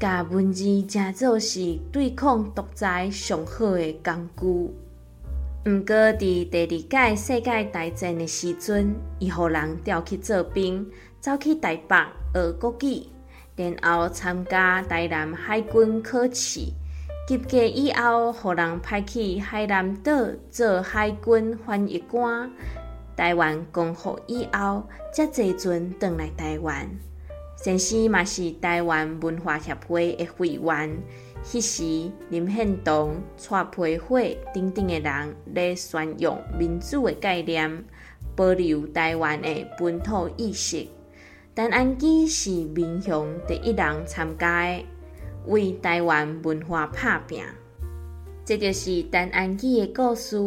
[0.00, 4.74] 甲文字正做是对抗独裁上好的工具。
[5.66, 11.96] 毋过，伫第二届世界大战的时阵，伊互人调去做兵，走去台北
[12.32, 13.02] 学国语，
[13.56, 16.72] 然后参加台南海军考试，
[17.28, 20.12] 及格以后，互人派去海南岛
[20.50, 22.50] 做海军翻译官。
[23.14, 26.88] 台湾光复以后，才坐船转来台湾。
[27.56, 31.02] 先生嘛是台湾文化协会的会员。
[31.42, 34.20] 迄时林献堂、蔡培火
[34.54, 37.84] 等等的人咧宣扬民主的概念，
[38.36, 40.86] 保留台湾的本土意识。
[41.56, 44.84] 陈安基是民雄第一人参加的，
[45.46, 47.42] 为台湾文化拍拼。
[48.44, 50.38] 这就是陈安基的故事，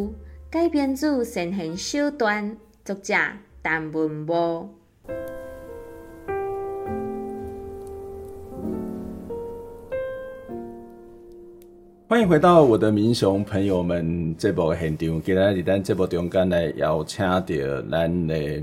[0.50, 3.14] 改编自先贤小段，作者
[3.64, 4.70] 陈文无。
[12.14, 17.42] 欢迎回到我的民雄朋友们这部现场，今日咱这部中间来邀请到
[17.90, 18.62] 咱的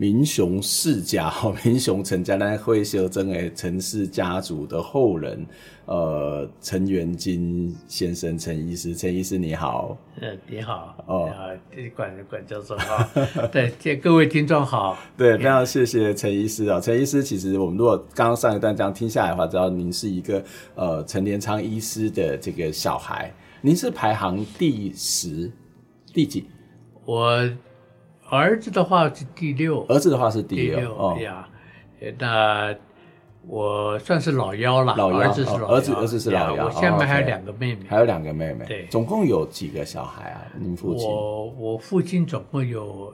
[0.00, 1.30] 民雄世家，
[1.62, 5.46] 民雄陈家那会修正诶陈氏家族的后人。
[5.84, 9.98] 呃，陈元金先生，陈医师，陈医师你好。
[10.18, 10.94] 呃，你好。
[11.06, 11.30] 哦，
[11.94, 13.06] 管管教授好。
[13.52, 14.96] 对，谢各位听众好。
[15.18, 16.80] 对，非常谢谢陈医师啊。
[16.80, 20.42] 陈医师，其实我们如果刚刚上一段这样听下来的话，知道您是一个
[20.76, 23.30] 呃陈连昌医师的这个小孩。
[23.60, 25.50] 您是排行第十，
[26.14, 26.46] 第几？
[27.04, 27.46] 我
[28.30, 29.84] 儿子的话是第六。
[29.88, 30.76] 儿子的话是第六。
[30.76, 30.94] 第六。
[30.96, 31.48] 哦呀，
[32.18, 32.74] 那。
[33.48, 36.66] 我算是老幺了，老幺儿子是老幺，哦、儿子儿子是老幺。
[36.66, 38.66] 我下面还有两个妹妹，还有两个妹妹。
[38.66, 40.42] 对，总共有几个小孩啊？
[40.58, 41.08] 您父亲？
[41.08, 43.12] 我我父亲总共有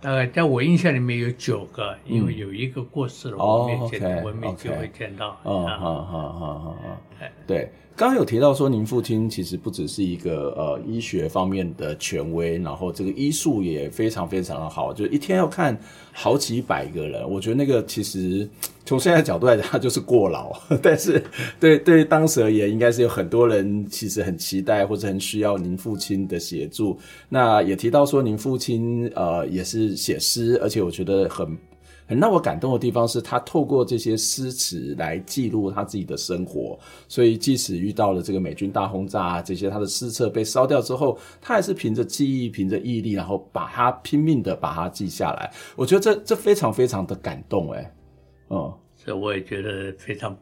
[0.00, 5.36] 大概在我印象里面有九个，嗯、因为有一个过世了，我没见，哦、我没机会见到。
[5.44, 6.98] 嗯，好好好好好，
[7.46, 7.70] 对。
[7.96, 15.76] 刚刚有提到说，您父亲其实不只是一个呃医学方面的权威，然后这个医术也非常非常的好，就一天要看
[16.12, 17.28] 好几百个人。
[17.28, 18.48] 我觉得那个其实
[18.88, 20.50] 从现在角度来讲，他就是过劳。
[20.82, 21.22] 但是
[21.60, 26.98] 对对当时而言，应该是有很多人其实很期待或者很需要您父亲的协助。
[27.28, 31.54] 那也提到说，您父亲呃也是写诗，而且我觉得很。
[32.10, 45.52] 很让我感动的地方是他透过这些诗词来记录他自己的生活，所以即使遇到了这个美军大轰炸啊，这些他的诗册被烧掉之后，他还是凭着记忆、凭着毅力，然后把它拼命的把它记下来。
[45.76, 47.97] 我觉得这这非常非常的感动，哎，嗯，
[48.48, 50.36] 所以我也觉得非常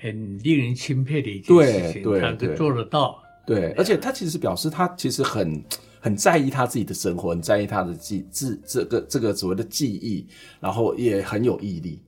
[0.00, 3.22] 很令人钦佩的一件事情，对，他都做得到。
[3.46, 5.62] 对，对，而且他其实表示他其实很。
[6.02, 10.26] 很在意他自己的生活，很在意他的记自这个这个所谓的记忆，
[10.58, 12.00] 然后也很有毅力。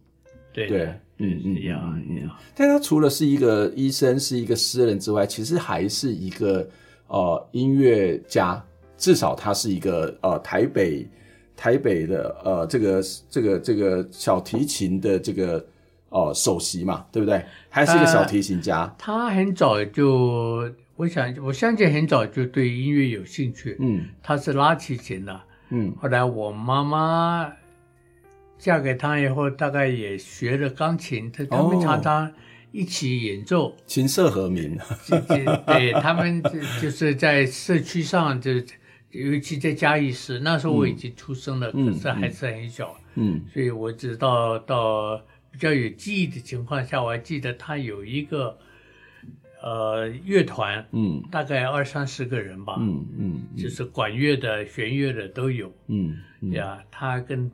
[0.50, 0.86] 对对，
[1.18, 2.30] 嗯嗯嗯嗯。
[2.54, 6.66] 但他除了是一个医生，是一个诗人之外，其实还是一个
[7.08, 8.64] 呃音乐家，
[8.96, 11.06] 至少他是一个呃台北
[11.62, 15.64] 台北的呃这个这个这个小提琴的这个
[16.08, 17.40] 呃首席嘛，对不对？
[17.68, 18.80] 还是一个小提琴家。
[18.80, 20.68] 呃，他很早就。
[20.96, 23.76] 我想，我相信很早就对音乐有兴趣。
[23.78, 25.40] 嗯，他是拉提琴的。
[25.70, 27.50] 嗯，后来我妈妈
[28.58, 31.30] 嫁给他以后，大概也学了钢琴。
[31.30, 32.30] 他他们常常
[32.72, 34.76] 一起演奏，哦、琴瑟和鸣。
[35.28, 36.42] 对，他们
[36.80, 38.50] 就是在社区上，就
[39.12, 42.96] 尤其在嘉义市，那时候我已经出生了，嗯、可是还是很小。
[43.14, 45.16] 嗯，所以我只到到
[45.50, 48.58] 比较有记忆的情况下，我还记得他有一个。
[49.64, 53.56] 呃，乐团，嗯，大概二三十个人吧，嗯嗯，嗯。
[53.56, 56.50] 就是管乐的、弦乐的都有，嗯，嗯。
[56.50, 57.48] 呀，他跟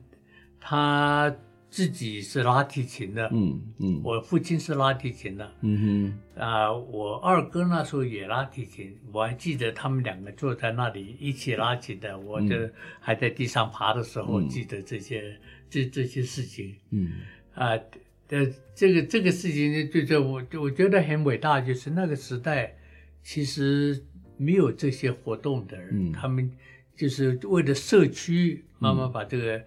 [0.59, 1.31] 他
[1.69, 12.55] 自己是拉提琴的，嗯嗯，嗯我父亲是拉提琴的，嗯哼，啊、呃，我二哥那时候也拉提琴，我还记得他们两个坐在那里一起拉琴的，我就
[12.99, 15.37] 还在地上爬的时候记得这些、嗯、
[15.69, 17.11] 这这些事情，嗯。
[17.53, 17.69] 啊。
[17.69, 17.81] 呃
[18.31, 22.75] 呃，这个这个事情呢，就就我我觉得很伟大，就是那个时代
[23.23, 24.05] 其实
[24.37, 26.51] 没有这些活动的人，嗯、他们
[26.95, 29.59] 就是为了社区，慢慢把这个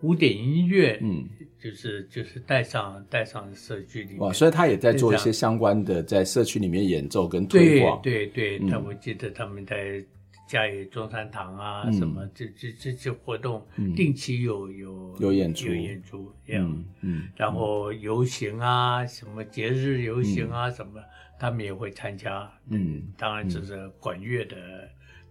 [0.00, 4.20] 古典音乐，嗯，就是就是带上带上社区里面。
[4.20, 8.00] 哇，所以他也在做一些相关的，在社区里面演奏跟推广。
[8.02, 10.04] 对对对，他我记得他们在。
[10.50, 21.00] 家里中山堂啊，什么这这这些活动，定期有有有演出，有演出，嗯嗯，然后游行啊，什么节日游行啊，什么
[21.38, 24.56] 他们也会参加，嗯，当然就是管乐的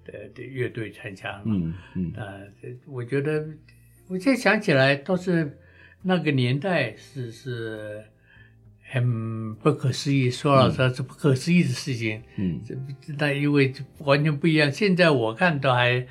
[0.05, 2.39] 的的乐队参加嘛，嗯嗯，啊，
[2.87, 3.45] 我觉得
[4.09, 5.57] 我现在想起来，倒是
[6.01, 8.03] 那个年代是是。
[8.91, 12.23] 很不可思议，说老实话是不可思议的事情。
[12.37, 12.75] 嗯，这
[13.19, 14.71] 那因为完全不一样。
[14.71, 16.07] 现在我看都还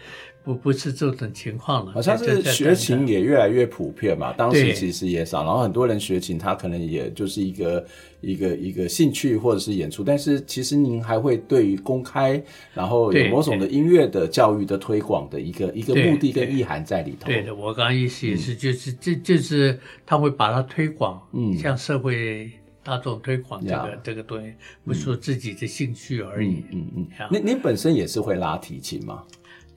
[0.48, 4.32] 不不是这种情况了，好像是学琴也越来越普遍嘛。
[4.32, 7.84] 当时其实也少，然后很多人学琴，他可能也就是一个
[8.22, 10.02] 一个一个兴趣或者是演出。
[10.02, 12.42] 但是其实您还会对于公开，
[12.72, 17.26] 然后有某种的音乐的教育的推广的一个一个目的跟意涵在里头。
[17.26, 22.50] 对的，我刚刚意思也是，就是这、嗯、就是他会把它推广，嗯，向社会
[22.82, 26.64] 大众推广这个、嗯、这个东西，不是说自己的兴趣而已。
[26.72, 27.06] 嗯嗯。
[27.30, 29.22] 您您本身也是会拉提琴吗？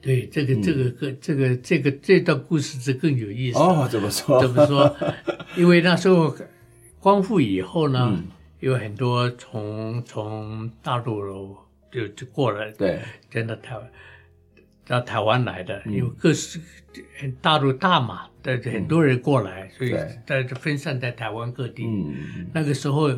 [0.02, 3.88] 对，这个这个个这个这个这段故事是更有意思哦。
[3.88, 4.40] 怎么说？
[4.42, 4.96] 怎么说？
[5.56, 6.36] 因为那时候
[6.98, 8.26] 光复以后呢，嗯、
[8.58, 11.56] 有很多从从大陆
[11.92, 12.98] 就就过来，对，
[13.30, 13.90] 真的台湾
[14.84, 16.58] 到台湾来的，因为各式
[17.40, 19.94] 大陆大嘛，的很多人过来，所以
[20.26, 21.84] 在分散在台湾各地。
[21.86, 23.08] 嗯，那个时候，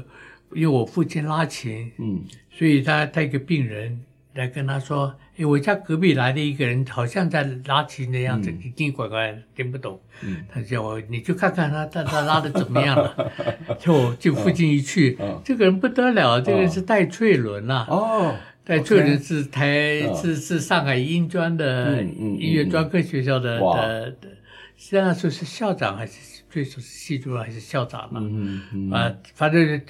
[0.52, 3.98] 因为我父亲拉琴，嗯，所以他带一个病人
[4.34, 5.14] 来跟他说。
[5.36, 10.00] 哎，我家隔壁来的一个人，好像在拉琴的样子，奇奇怪怪，听不懂。
[10.22, 13.32] 嗯，他叫我，你去看看他，他他拉的怎么样了？
[13.80, 17.84] 就就附近一去，这个人不得了，这个人是戴翠伦呐。
[17.90, 18.32] 哦，
[18.62, 24.28] 戴翠伦是台是是上海音专的音乐专科学校的的的，
[24.76, 28.20] 现在说是校长还是最初是系主任还是校长嘛？
[28.22, 29.82] 嗯嗯啊，反正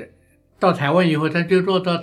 [0.59, 2.03] 到台湾以后，他就落到。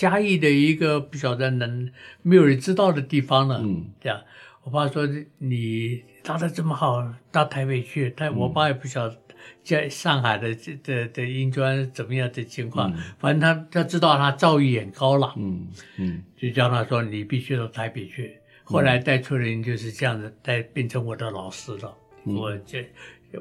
[0.00, 1.92] 嘉义的一个不晓得能
[2.22, 4.18] 没有人知道的地方了，嗯，这样，
[4.62, 9.18] 我爸说你拉的这么好，到台北去，但我爸也不晓得
[9.62, 18.38] 在上海的这的的英专怎么样的情况，反正他他知道他造诣很高了，嗯嗯，就叫他说你必须到台北去。
[18.64, 21.94] 后来带出人就是这样子带变成我的老师了，
[22.24, 22.78] 我教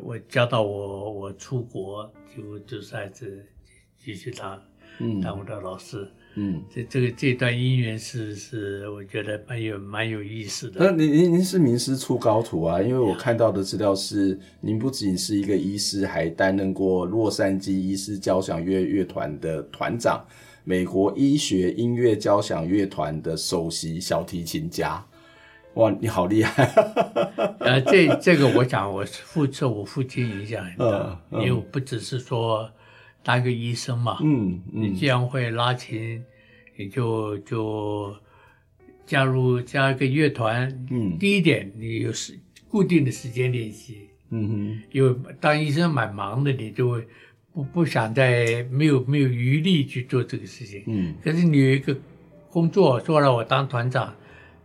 [0.02, 3.48] 我教到我我出国就就是还是
[3.98, 4.62] 继续当
[5.22, 6.00] 当我的老师。
[6.00, 6.19] 嗯，
[6.74, 10.80] 这这个这段姻缘是是，我觉得蛮有蛮有意思的。
[10.80, 12.82] 那您您您是名师出高徒啊？
[12.82, 20.24] 因为我看到的资料是，您不仅是一个医师，还担任过洛杉矶医师交响乐乐团的团长，
[20.64, 25.04] 美国医学音乐交响乐团的首席小提琴家。
[25.74, 26.64] 哇，你好厉害！
[27.60, 32.70] 呃，这这个我想，我父受我父亲影响很大，嗯嗯、因为我不只是说。
[33.30, 36.24] 当一个医生嘛，嗯，嗯你既然会拉琴，
[36.76, 38.12] 你就就
[39.06, 40.68] 加入加一个乐团。
[40.90, 44.10] 嗯，第一点，你有时固定的时间练习。
[44.32, 47.08] 嗯哼，因为当医生蛮忙的，你就会
[47.54, 50.84] 不不想再没有没有余力去做这个事情。
[50.88, 51.96] 嗯，可是你有一个
[52.50, 54.12] 工作，做了我当团长，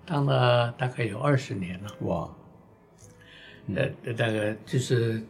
[0.06, 1.94] 当了大概有二十年了。
[2.00, 2.34] 哇，
[3.74, 5.22] 呃，那个就是。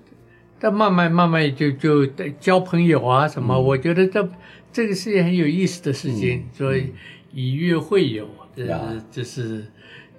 [0.58, 2.06] 但慢慢慢慢就就
[2.40, 4.28] 交朋友啊什么，嗯、我觉得这
[4.72, 6.92] 这个是件很有意思的事情，嗯、所以
[7.32, 8.26] 以乐会友，
[8.56, 9.64] 这是这是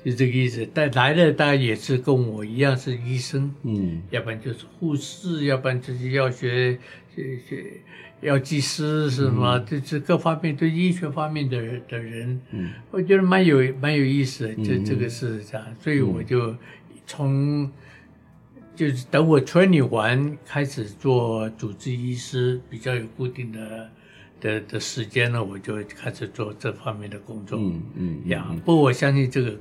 [0.04, 0.68] 就这个意思。
[0.74, 6.78] 但来的当然也是跟我一样是医生，嗯，要不然就是护士，要不然就是要学
[7.16, 7.66] 学学
[8.22, 11.58] 药剂师什么，这这、嗯、各方面对医学方面的
[11.90, 14.56] 的人，嗯，我觉得蛮有蛮有意思的。
[14.64, 16.56] 这、嗯、这个是这样，所以我就
[17.08, 17.72] 从。
[18.76, 23.90] 就是等我春女完开始做主治医师，比较有固定的
[24.42, 27.58] 的的时间了，我就开始做这方面的工作。
[27.58, 29.58] 嗯嗯，呀，不过我相信这个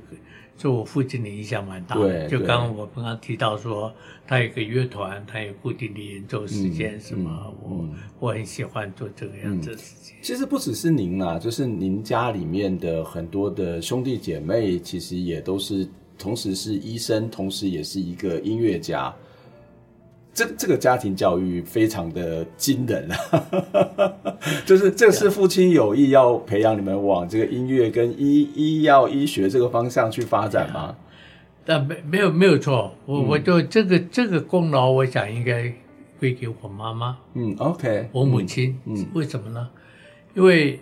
[0.57, 2.27] 受我父亲的影响蛮大的。
[2.27, 3.93] 对，就刚刚我刚刚提到说，
[4.27, 7.89] 他有个乐团，他有固定的演奏时间，什么，我
[8.19, 10.15] 我很喜欢做这个样子的事情。
[10.21, 15.87] 其实不只是您啦，就是您家里面的很多的兄弟姐妹，其实也都是。
[16.17, 19.13] 同时是医生，同时也是一个音乐家，
[20.33, 24.37] 这这个家庭教育非常的惊人啊！
[24.65, 30.95] 就是这是父亲有意要培养你们往这个音乐跟医医药医学这个方向去发展吗？
[31.65, 35.73] 但没没有没有错，我我就这个这个功劳，我想应该
[36.19, 37.17] 归给我妈妈。
[37.33, 38.77] 嗯，OK，我母亲。
[38.85, 39.69] 嗯，为什么呢？
[40.35, 40.79] 因为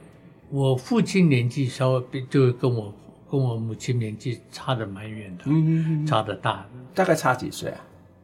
[0.49, 2.93] 我父亲年纪稍微比就跟我。
[3.33, 7.83] 跟我母亲年纪差的蛮远的，嗯，差的大，大概差几岁啊？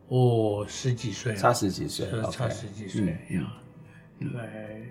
[0.10, 3.52] 哦，十几岁，差十几岁，差十几岁呀，
[4.22, 4.82] 大概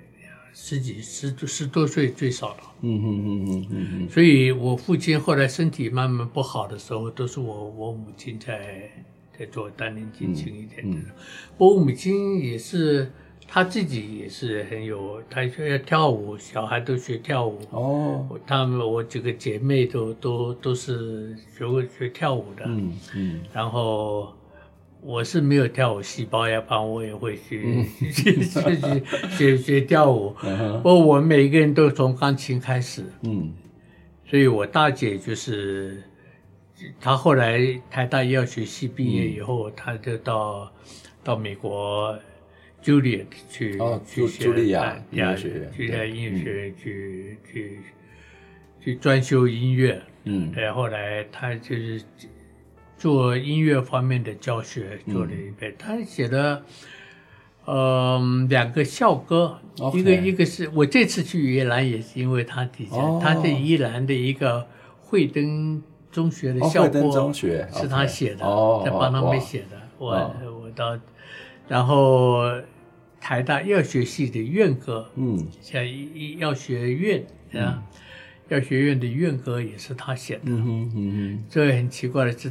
[0.53, 2.63] 十几十十多岁最少了。
[2.81, 4.09] 嗯嗯嗯嗯嗯嗯。
[4.11, 8.91] 所以我父亲后来身体慢慢不好的时候，都是我我母亲在
[9.39, 10.97] 在做，担任年轻一点的。
[11.57, 13.13] 我母亲也是。
[13.51, 17.59] 他自己也是很有，他说要跳舞，小孩都学跳舞。
[17.71, 22.65] 哦，他们我几个姐妹都都都是学过学跳舞的。
[22.67, 22.93] 嗯嗯。
[23.15, 24.35] 嗯然后
[25.01, 30.35] 我是没有跳舞细胞，要不然我也会去、嗯、学学学学学跳舞。
[30.83, 33.03] 不过我们每一个人都从钢琴开始。
[33.23, 33.51] 嗯。
[34.29, 36.03] 所以我大姐就是
[37.01, 40.71] 她后来台大医药学系毕业以后，嗯、他就到
[41.25, 42.15] 到美国
[42.83, 47.79] Juilliard 去、哦、去茱莉亚音乐学院，去在音乐学院去去
[48.81, 50.01] 去专修音乐。
[50.25, 52.03] 嗯，对，后来他就是
[52.97, 55.71] 做音乐方面的教学，做了一辈。
[55.71, 56.63] 嗯、他写的。
[57.71, 59.59] 嗯，两个校歌.
[59.93, 63.23] 一个一个是我这次去宜兰也是因为他提前，oh.
[63.23, 64.67] 他在宜兰的一个
[64.99, 68.39] 惠登中学的校歌，中学是他写的.
[68.87, 69.77] 在帮他们写的。
[69.99, 70.09] Oh.
[70.09, 70.99] 我我到，
[71.69, 72.43] 然后
[73.21, 75.85] 台大药学系的院歌，嗯，像
[76.39, 77.83] 药学院啊，
[78.49, 80.43] 药学院的院歌也是他写的。
[80.47, 82.51] 嗯哼嗯哼，这个很奇怪的是，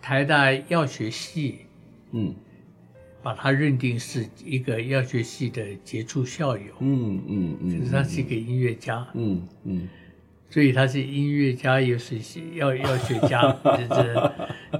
[0.00, 1.60] 台大药学系，
[2.12, 2.34] 嗯。
[3.22, 9.86] 把他认定是一个药学系的杰出校友，嗯嗯嗯，可是他是一个音乐家，嗯嗯，
[10.50, 12.16] 所以他是音乐家又是
[12.54, 13.86] 要要学家，这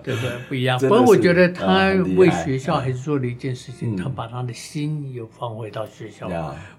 [0.02, 0.76] 这个不一样。
[0.80, 6.28] 不过我觉得他为学校还是做了一件事情，他把他的心又放回到学校，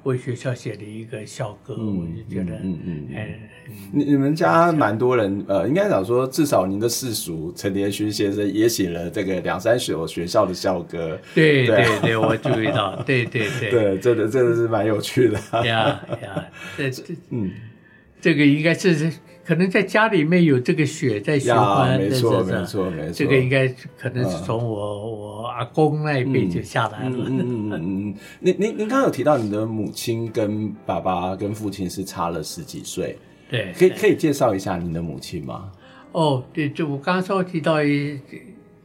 [0.03, 3.27] 为学校写了一个校歌，我就觉得，嗯嗯嗯。
[3.93, 11.17] 你你们家蛮多人，呃，应该讲说，至少您的世俗陈连勋先生也写了这个两三首学校的校歌。
[11.33, 15.39] 对对对，我注意到，对对对，对， 真的真的是蛮有趣的。
[15.65, 17.49] 呀呀，这这嗯，
[18.21, 19.11] 这个应该是
[19.43, 23.11] 可能在家里面有这个血在循环，没错没错没错。
[23.11, 23.67] 这个应该
[23.97, 27.25] 可能是从我我阿公那一辈就下来了。
[27.27, 33.17] 嗯嗯嗯，您您您刚刚有提到你的母亲跟爸爸跟父亲是差了十几岁。
[33.49, 35.71] 对，可以可以介绍一下你的母亲吗？
[36.13, 38.17] 哦，对，就我刚刚稍微提到一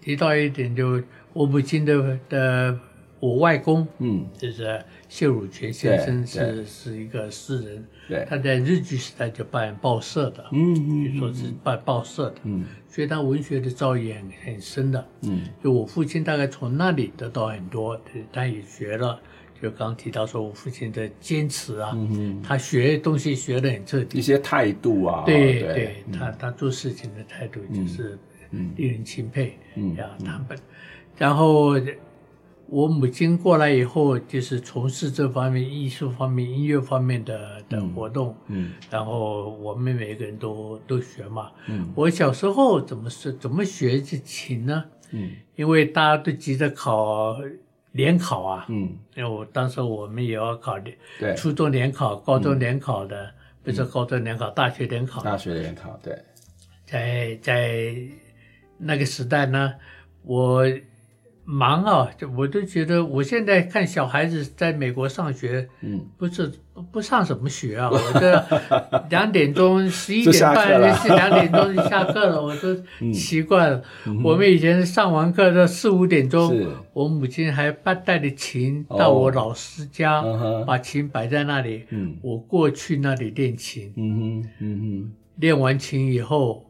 [0.00, 1.00] 提到一点，就
[1.32, 2.76] 我母亲的的
[3.18, 18.00] 我外公，嗯，就是谢汝全先生是是一个诗人，对，他在日据时代就办报社的，嗯嗯，说是办报社的，嗯，所以他文学的造诣很很深的，嗯，就我父亲大概从那里得到很多，
[18.32, 19.18] 他也学了。
[19.62, 28.18] 就刚刚提到说，我父亲的坚持啊，嗯、哼他学东西学得很彻底，一些态度啊，对对，他他做事情的态度就是
[28.76, 30.58] 令人钦佩，嗯，他们，
[31.16, 31.72] 然后
[32.68, 44.84] 我母亲过来以后，就是从事这方面艺术方面、音乐方面的的活动，嗯，然后我们每个人都都学嘛，嗯，我小时候怎么是怎么学这琴呢？
[45.12, 47.36] 嗯，因为大家都急着考。
[47.92, 56.14] 联考啊，嗯，因为我当时我们也要考的，对，初中联考、高中联考的，不是高中联考，大学联考，大学联考，对，
[56.84, 57.96] 在在
[58.76, 59.72] 那个时代呢，
[60.24, 60.62] 我。
[61.46, 62.10] 忙啊！
[62.18, 66.52] 就我都觉得，我现在看小孩子在美国上学，嗯，不是
[66.90, 67.88] 不上什么学啊！
[67.88, 68.44] 我这
[69.10, 72.76] 两点钟、十一点半是两点钟就下课了，我都
[73.14, 73.80] 奇怪了。
[74.24, 76.52] 我们以前上完课到四五点钟，
[76.92, 80.22] 我母亲还带带着琴到我老师家，
[80.66, 81.84] 把琴摆在那里，
[82.22, 86.64] 我过去那里练琴，嗯哼，嗯哼，练完琴以后。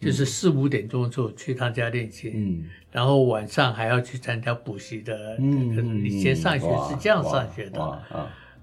[0.00, 5.36] 就是四五点钟之后去他家练琴，嗯，然后晚上还要去参加补习的。
[5.40, 7.98] 嗯，以前上学是这样上学的，哇，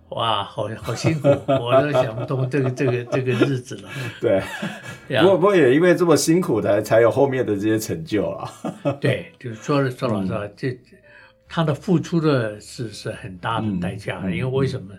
[0.10, 3.90] 哇，好好辛苦， 我都想不通这个这个这个日子了。
[4.22, 4.42] 对，
[5.20, 8.50] 不过不过也因为这么辛苦的，才有后面的这些成就啊。
[9.02, 10.80] 对，就是说说老实话，这
[11.48, 14.94] 他的付出的是是很大的代价，因为为什么？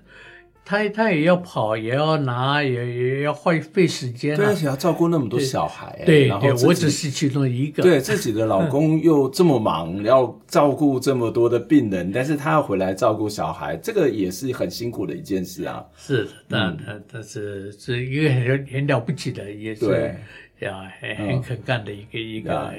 [0.65, 7.83] 他他也要跑，也要拿，也也要花费时间，对，而且要照顾那么多小孩，对对，我只是其中一个。
[7.83, 15.85] 对自己的老公又这么忙，要照顾这么多的病人，但是他要回来照顾小孩，这个也是很辛苦的一件事啊。
[15.97, 20.15] 是的，那他他是是一个很很了不起的，也是
[20.61, 22.73] 呀，很很肯干的一个一个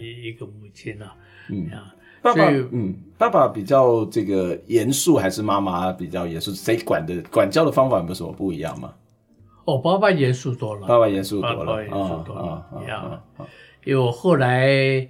[0.00, 1.14] 一一个母亲啊，
[1.48, 1.94] 嗯啊。
[2.34, 6.52] 爸爸，嗯，爸爸比较这个严肃，还是妈妈比较严肃？
[6.52, 8.92] 谁管的管教的方法有什么不一样吗？
[9.64, 13.22] 哦，爸爸严肃多了，爸爸严肃多了，严肃多了，一样。
[13.84, 15.08] 因为我后来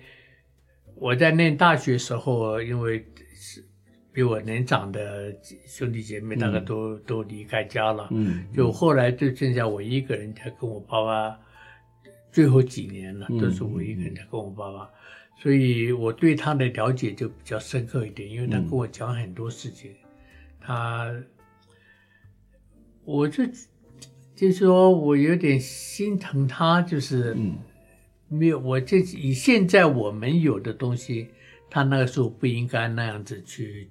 [0.96, 3.04] 我在念大学时候，因为
[3.34, 3.64] 是
[4.12, 5.34] 比我年长的
[5.66, 11.38] 兄弟姐妹大概都都离开家了，嗯，就后来就剩下我一个人在跟我爸爸，
[12.30, 14.90] 最后几年了，都是我一个人在跟我爸爸。
[15.38, 19.96] 所以我对他的了解就比较深刻一点，因为他跟我讲很多事情，嗯、
[20.60, 21.14] 他，
[23.04, 23.44] 我就
[24.34, 27.58] 就是说我有点心疼他，就是，嗯，
[28.28, 31.28] 没有我这以现在我们有的东西，
[31.70, 33.88] 他那个时候不应该那样子去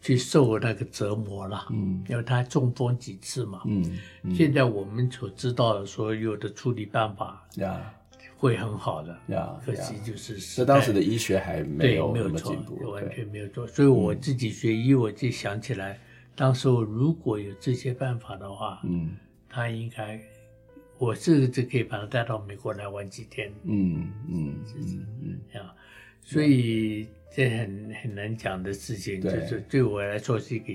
[0.00, 1.66] 去受那个折磨了。
[1.70, 3.62] 嗯，因为他中风几次嘛。
[3.66, 4.34] 嗯，嗯。
[4.34, 7.94] 现在我们所知道的所有的处理办法呀，
[8.42, 9.16] 会很好的。
[9.28, 13.64] 呀，可惜就是这当时的医学还没有那么进步，完全没有做。
[13.68, 15.96] 所以我自己学医，我就想起来，
[16.34, 19.16] 当时我如果有这些办法的话，嗯，
[19.48, 20.20] 他应该。
[20.98, 25.74] 我是就可以把他带到美国来玩几天，嗯嗯嗯嗯，啊，
[26.20, 30.72] 所以这很很难讲的事情，就是对我来说是一个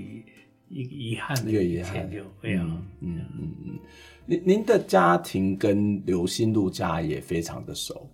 [0.67, 2.67] 一个遗憾的一个成就，非常，
[2.99, 3.79] 嗯嗯嗯。
[4.27, 8.07] 您您的家庭跟刘心禄家也非常的熟，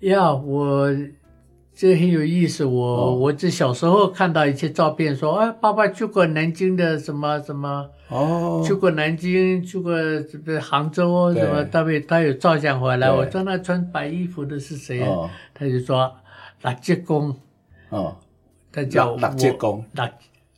[0.00, 0.94] 呀，我。
[1.76, 15.02] 这很有意思，我、哦、我这小时候看到一些照片说，说啊，爸爸去过南京的什么什么，哦，去过南京，去过这个杭州什么，他他有照相回来，我说那穿白衣服的是谁？
[15.02, 16.14] 哦、他就说
[16.62, 17.34] 垃圾公，
[17.88, 18.16] 哦，
[18.70, 20.08] 他叫六舅公，六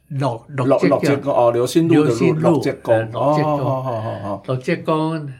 [0.08, 5.32] 六六六舅公哦，刘心路的六舅公，六舅公，好好好，六舅公，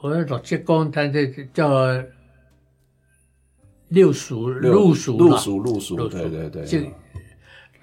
[0.00, 1.68] 我说六舅公，他这叫。
[3.88, 6.78] 六叔，陆叔，陆叔，陆叔，对对对，就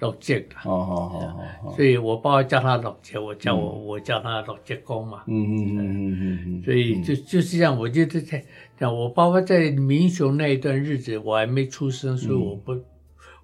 [0.00, 0.34] 六舅
[0.64, 5.22] 哦哦哦哦，所以我爸叫他六舅，我叫我我叫他六舅公嘛。
[5.28, 8.44] 嗯嗯嗯嗯嗯，所以就就是这样，我觉得在
[8.76, 12.76] 讲我爸爸在民雄那一段日子，我还没出生，所以我不，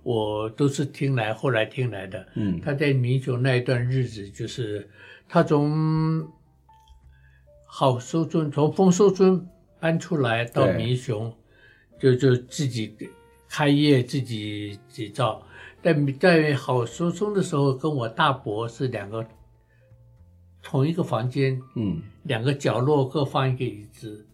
[0.07, 2.25] 我都是听来后来听来的。
[2.37, 4.89] 嗯，他在民雄那一段日子，就是
[5.29, 6.25] 他从
[7.67, 9.45] 好收村，从丰收村
[9.81, 11.35] 搬出来到民雄。
[11.99, 12.95] 就就自己
[13.49, 15.43] 开业，自己自己造，
[15.83, 19.27] 在在好收村的时候，跟我大伯是两个
[20.63, 24.27] 同一个房间，嗯，两个角落各放一个椅子，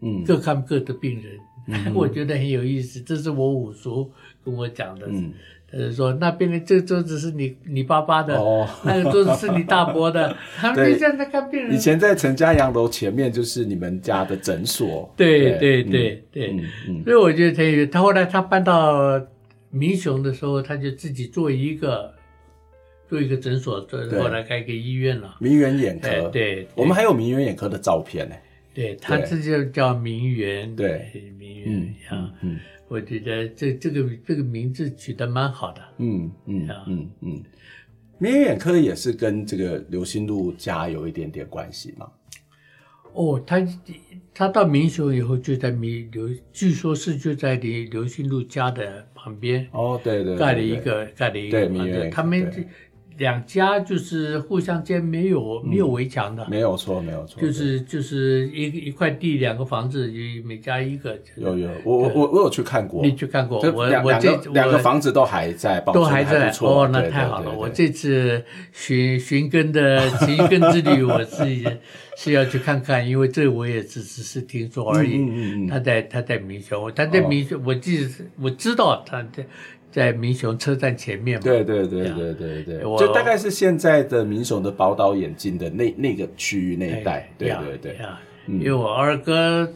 [0.00, 1.38] 嗯，各看各的病人，
[1.70, 3.00] 嗯、我觉得很有意思。
[3.00, 4.10] 这是我五叔
[4.44, 5.06] 跟我讲的。
[5.08, 5.32] 嗯
[5.72, 10.36] 他就说：“那边的这个桌子是你你爸爸的，哦、 那个桌子是你大伯的。
[10.56, 11.72] 他们就这样在看病人。
[11.72, 15.08] 以前在陈家洋楼前面就是你们家的诊所。
[15.16, 16.56] 对对对对，
[17.04, 19.24] 所以我觉得他他后来他搬到
[19.70, 22.12] 民雄的时候，他就自己做一个
[23.08, 25.36] 做一个诊所，做后来开一个医院了。
[25.38, 28.34] 名媛眼科，对，对我们还有名媛眼科的照片呢。
[28.74, 32.54] 对，他这就叫名媛，对，名媛啊，嗯。
[32.54, 32.60] 嗯
[32.90, 35.80] 我觉得这这个这个名字取得蛮好的。
[35.98, 37.42] 嗯嗯嗯嗯，
[38.18, 42.10] 明远眼科也是跟这个刘心路家有一点点关系嘛？
[43.12, 43.64] 哦，他
[44.34, 49.68] 他到民雄以后就在民刘，据说是就在离刘心路家的旁边。
[49.70, 52.68] 哦，对对，盖了一个盖了一个房子，他们。
[53.20, 60.10] 两家就是互相间没有没有围墙的，没有错，没有错，就是就是一一块地，两个房子，
[60.42, 61.18] 每家一个。
[61.36, 63.60] 有有，我我我我有去看过，你去看过？
[63.60, 66.50] 我我这两个房子都还在，都还在。
[66.62, 67.54] 哦，那太好了！
[67.54, 68.42] 我这次
[68.72, 71.68] 寻寻根的 寻根之旅，我自己
[72.16, 75.18] 是要去看看，因为这我也只只是听说而已。
[75.18, 75.66] 嗯嗯嗯。
[75.66, 78.10] 他在他在民雄，他在民雄，我记得
[78.40, 79.44] 我知道他在。
[79.90, 81.42] 在民雄车站前面嘛？
[81.42, 87.28] 对对对对对对，就大概是现在的民雄的宝岛眼镜的那那个区域那一带。
[87.36, 87.96] 对对对，
[88.46, 89.70] 因为我二哥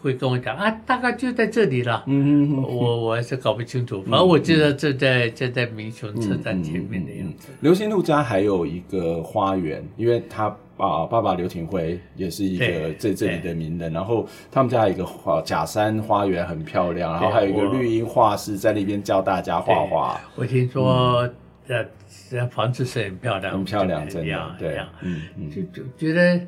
[0.00, 2.02] 会跟我讲啊，大概就在这里了。
[2.06, 7.48] 嗯嗯我我还是搞不清楚，反正我记得就在就在民雄车站前面的样子。
[7.60, 10.56] 刘心禄家还有一个花园，因为他。
[10.82, 20.20] 啊，爸爸刘廷辉也是一个这这里的名人，然后他们家有一个花假山花园很漂亮，然后还有一个绿荫画室在那边教大家画画。
[20.34, 21.28] 我听说
[21.64, 21.88] 这
[22.28, 24.56] 这房子是很漂亮，很漂亮，真的。
[24.58, 26.40] 对，嗯嗯，就就觉得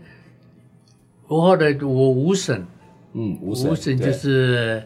[1.29, 2.67] 我后来我五婶，
[3.13, 4.83] 嗯，五婶就是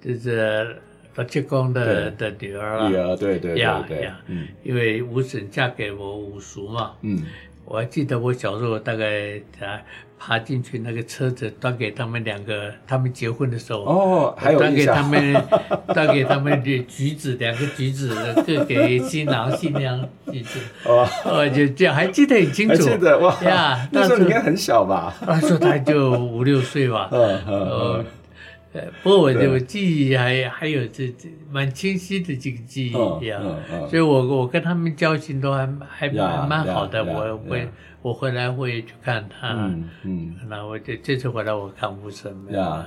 [0.00, 0.74] 就是
[1.16, 7.22] 老七公的的女儿，女儿，对对对对，嗯，因为五婶嫁给我五叔嘛，嗯。
[7.66, 9.82] 我还记得我小时候大概啊
[10.18, 15.34] 爬进去那个车子端给他们两个，他们结婚的时候哦，还有端给他们
[15.92, 25.14] 端给他们的橘子，两个橘子各给新郎新娘橘子哦，哦就这样还记得很清楚，记得哇呀，那时候应该很小吧？
[25.26, 28.04] 那时候他就五六岁吧，嗯嗯。
[29.02, 33.40] 不过我的我记忆还还有这这蛮清晰的这个记忆呀，
[33.88, 37.04] 所以我我跟他们交情都还还蛮好的。
[37.04, 37.68] 我会
[38.02, 39.70] 我回来会去看他，
[40.04, 42.32] 嗯，那我这这次回来我看五婶。
[42.50, 42.86] 呀，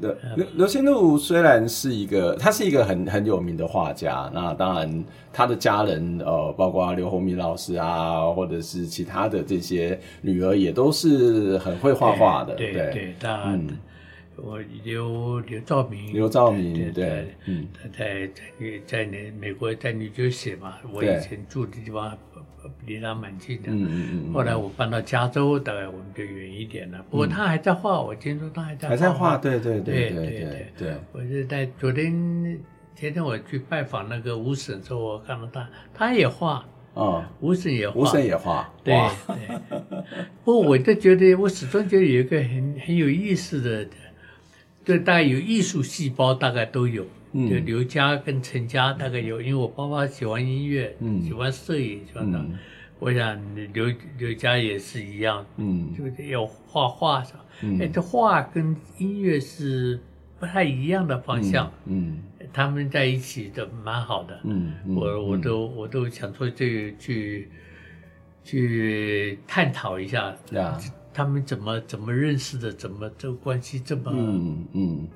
[0.00, 4.30] 刘刘刘心禄虽然是一个，他是一个很很有名的画家。
[4.32, 12.54] 那当然，他的家人呃，包括刘鸿明老师啊，或者是其他的这些女儿，也都是很会画画的。
[12.54, 13.66] 对对，当然。
[14.42, 22.16] 我刘刘兆明，刘兆明对对，嗯，他在在在那美国在纽约写嘛，我以前住的地方
[22.86, 24.32] 离他蛮近的，嗯嗯嗯。
[24.32, 27.04] 后来我搬到加州，大概我们就远一点了。
[27.10, 30.94] 不过他还在画，我听说他还在还在画，对对对对对对。
[31.12, 32.12] 我是在昨天
[32.94, 36.64] 前天我去拜访那个吴婶时候，我看到他，他也画。
[36.92, 38.94] 啊，吴婶也画，吴婶也画，对
[39.28, 39.36] 对。
[40.44, 43.88] 不过我就觉得，我始终觉得有一个很很有意思的。
[44.84, 47.06] 就大概有艺术细胞，大概都有。
[47.32, 52.44] 嗯，就刘家跟陈家大概有，因为我爸爸喜欢音乐，嗯，喜欢摄影，喜欢的。
[52.98, 53.40] 我想
[53.72, 53.86] 刘
[54.18, 57.40] 刘家也是一样，嗯，就是要画画什么。
[57.62, 60.00] 嗯，哎，这画跟音乐是
[60.40, 61.72] 不太一样的方向。
[61.86, 62.18] 嗯，
[62.52, 64.40] 他们在一起的蛮好的。
[64.42, 67.48] 嗯，我我都我都想说这个去
[68.42, 70.34] 去探讨一下。
[70.56, 70.78] 啊。
[71.12, 72.72] 他们怎么怎么认识的？
[72.72, 75.08] 怎么这个关系这么嗯嗯，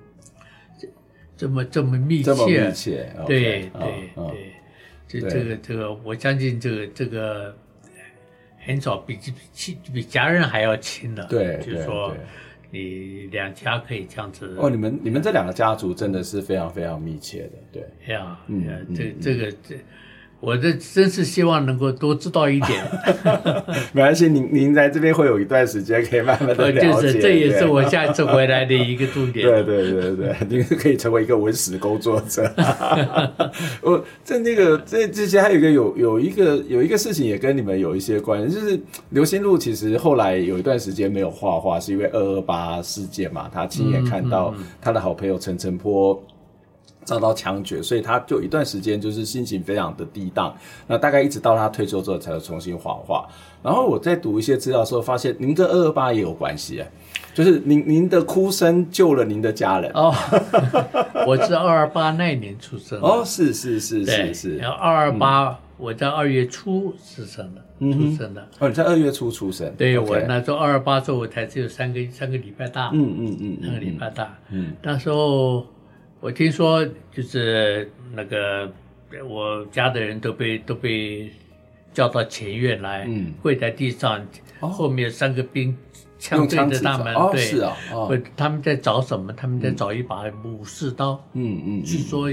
[1.36, 2.24] 这么这么密切？
[2.24, 4.52] 这么密切，对对对，
[5.06, 7.56] 这这个这个，我相信这个这个
[8.58, 11.24] 很少比比亲比家人还要亲的。
[11.26, 12.14] 对，就是说
[12.70, 14.56] 你两家可以这样子。
[14.58, 18.12] 哦，你们你们这两个家族真的是非常非常密切的，对。
[18.12, 19.76] 呀，嗯，这这个这。
[20.44, 22.84] 我这真是希望能够多知道一点。
[23.92, 26.80] 没关系，您您在这边会有一段时间可以慢慢的了解。
[26.80, 29.46] 就是，这也是我下一次回来的一个重点。
[29.48, 32.50] 对对对对，您可以成为一个文史工作者。
[33.80, 38.78] 我在那个这之前还有一个有有一个有一个事情也跟你们有一些关系，就是
[39.10, 46.22] 刘心禄其实后来有一段时间没有画画，是因为二二八事件嘛，他亲眼看到他的好朋友陈澄波。
[47.04, 50.54] 遭到枪决，所以他就一段时间就是心情非常的低档。
[50.86, 53.28] 那大概一直到他退休之后，才重新画画。
[53.62, 56.84] 然后我在读一些资料的时候，发现您跟二二八也有关系，
[57.32, 59.90] 就是您您的哭声救了您的家人。
[59.94, 60.12] 哦，
[61.26, 63.00] 我是二二八那一年出生。
[63.00, 64.56] 哦，是是是是是。
[64.58, 68.46] 然后二二八，我在二月初出生的，出生的。
[68.58, 69.72] 哦，你在二月初出生。
[69.78, 72.90] 对，我那时候二二八时候我才只有三个三个礼拜大。
[72.92, 74.36] 嗯嗯嗯，三个礼拜大。
[74.50, 75.64] 嗯，那时候。
[76.24, 78.72] 我听说，就是那个
[79.28, 81.30] 我家的人都被都被
[81.92, 84.26] 叫到前院来，嗯、跪在地上，
[84.60, 85.76] 哦、后面三个兵
[86.18, 89.34] 枪对着他们，对，是啊，哦、他们在找什么？
[89.34, 91.22] 他们在找一把武士刀。
[91.34, 92.30] 嗯嗯，据说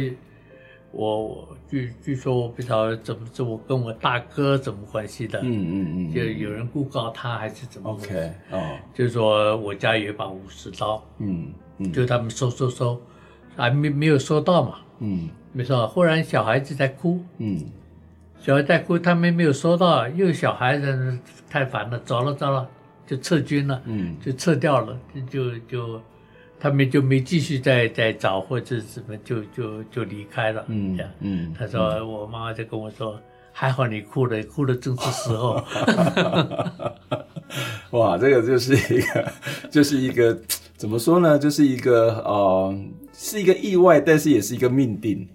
[0.93, 5.41] 我据据说我不知道怎么怎么跟我大哥怎么关系的。
[5.41, 11.05] 嗯嗯嗯，就有人诬告他还是怎么？OK，哦，就是说我家有一把武士刀。
[11.19, 13.01] 嗯嗯，就他们收收收。
[13.55, 14.75] 还没没有收到嘛？
[14.99, 15.87] 嗯，没收到。
[15.87, 17.59] 忽然小孩子在哭，嗯，
[18.39, 21.17] 小孩在哭，他们没有收到，又小孩子
[21.49, 22.67] 太烦了，走了走了，
[23.05, 24.97] 就撤军了，嗯，就撤掉了，
[25.29, 26.01] 就就
[26.59, 33.19] 他们就没继续再再找或者怎么，就就就离开了，嗯，这样，嗯，他说我妈妈就跟我说，
[33.51, 35.61] 还好你哭了，哭的正是时候。
[37.91, 39.31] 哇，这个就是一个，
[39.69, 40.37] 就是一个，
[40.77, 41.37] 怎么说呢？
[41.37, 42.75] 就是一个呃。
[43.23, 45.29] 是一个意外，但是也是一个命定。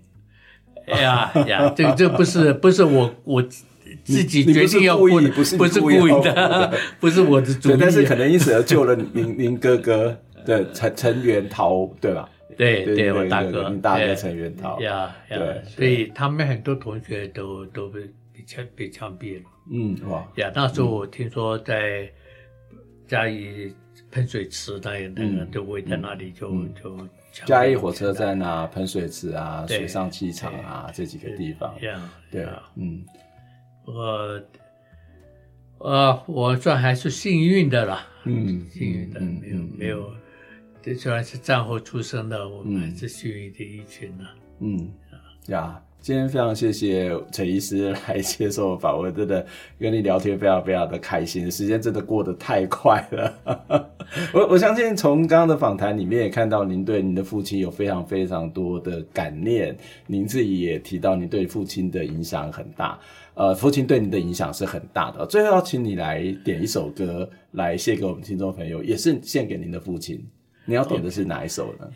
[0.88, 7.76] 哎呀呀，这个这不是不是我我自己决定要故意，不是不是故意的， 不是我的主意。
[7.78, 12.28] 但是可能因此而救了 您您哥哥的陈陈元涛，对吧？
[12.56, 14.80] 对对，我大哥，你大哥陈元涛。
[14.80, 18.00] 呀呀，所以他们很多同学都都被
[18.32, 19.42] 被枪被枪毙了。
[19.70, 22.10] 嗯哇呀，那时候我听说在
[23.06, 23.72] 嘉义
[24.10, 26.50] 喷水池那那个就围在那里就
[26.82, 26.96] 就。
[27.44, 31.74] 嘉义火车站啊，喷水池啊，水上机场啊，这几个地方，
[32.30, 33.04] 对，嗯，
[33.84, 34.42] 我，
[35.78, 40.10] 呃，我算还是幸运的啦，嗯，幸运的，没有没有，
[40.80, 44.24] 这虽然是战后出生的，我们还是幸运的一群呢，
[44.60, 44.90] 嗯，
[45.48, 45.82] 呀。
[46.06, 49.44] 今天非常谢谢陈医师来接受访问，真的
[49.76, 53.90] 跟你聊天非常非常的开心，时间真的过得太快了。
[54.32, 59.76] 我我相信从刚刚的访谈里面也看到您对您的父亲有非常非常多的感念，
[60.06, 62.96] 您自己也提到您对父亲的影响很大，
[63.34, 65.26] 呃，父亲对您的影响是很大的。
[65.26, 70.24] 最后要请你来点一首歌来献给我们听众朋友，也是献给您的父亲。
[70.66, 71.88] 你要点的是哪一首呢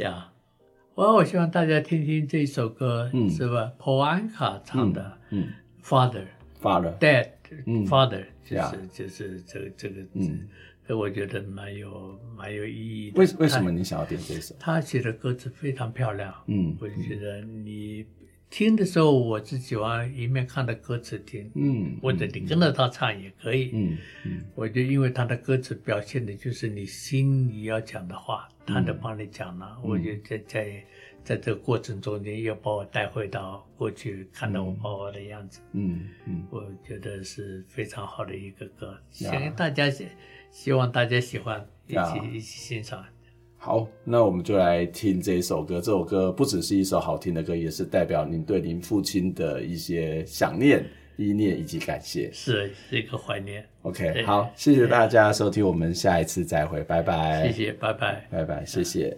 [0.95, 5.49] 我我希望大家听听这首歌，是吧？Paul Anka 唱的，嗯
[5.82, 10.49] ，Father，Father，Dad，Father，就是就是这个这个，嗯，
[10.86, 13.20] 这我觉得蛮有蛮有意义的。
[13.20, 14.55] 为为什么你想要点这首？
[14.59, 18.05] 他写的歌词非常漂亮，嗯，我就觉得你
[18.51, 23.97] 听的时候，我是喜欢一面看着歌词听，嗯，或者你跟着他唱也可以，嗯
[24.27, 30.85] 嗯，我就因为他的歌词表现的就是你心里要讲的话，他都帮你讲了，我就在在
[31.23, 40.09] 在这个过程中间又把我带回到过去，看到我爸爸的样子，嗯嗯，我觉得是非常好的一个歌，希望大家希
[40.51, 43.05] 希望大家喜欢，一起一起欣赏。
[43.63, 45.83] 好，那我们就来听这一首歌。
[45.83, 50.83] 这首歌不只是一首好听的歌，也是代表您对您父亲的一些想念、
[51.19, 53.63] 依念以及感谢，是是一个怀念。
[53.83, 57.53] OK，好，谢谢大家收听，我们下一次再会，拜拜。
[57.53, 59.15] 谢谢，拜拜，拜拜，谢谢。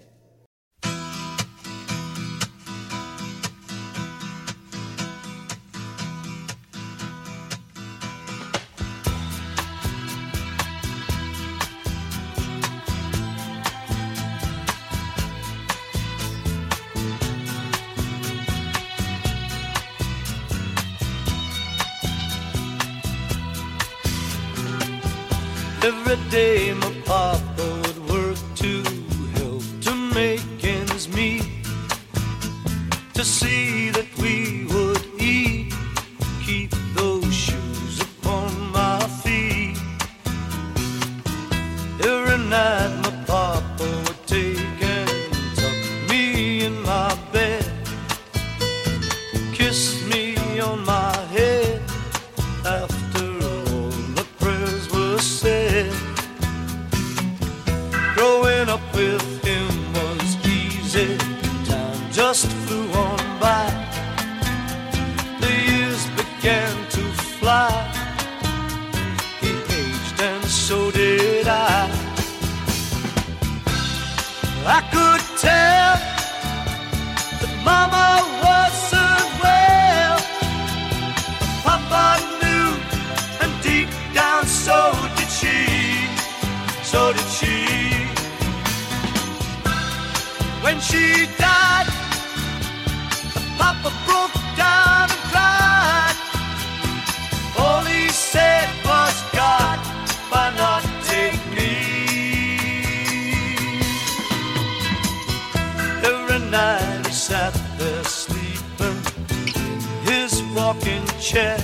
[111.22, 111.56] chair.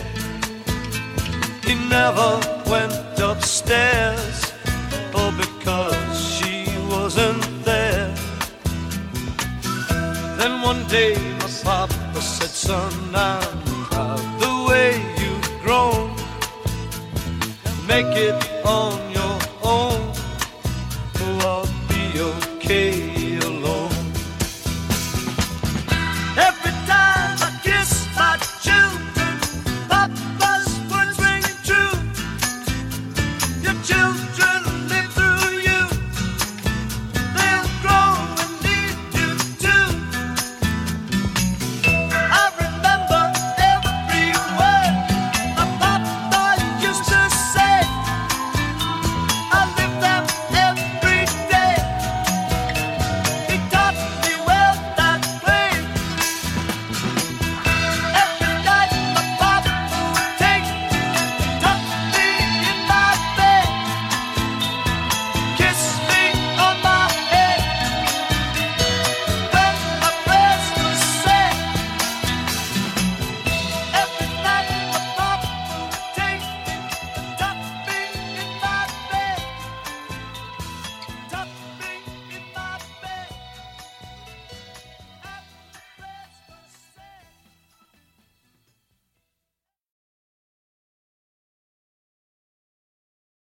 [1.66, 2.40] He never
[2.70, 4.52] went upstairs,
[5.14, 8.14] all because she wasn't there.
[10.38, 14.90] Then one day my papa said, Son, I'm proud the way
[15.20, 16.14] you've grown.
[17.88, 19.07] Make it on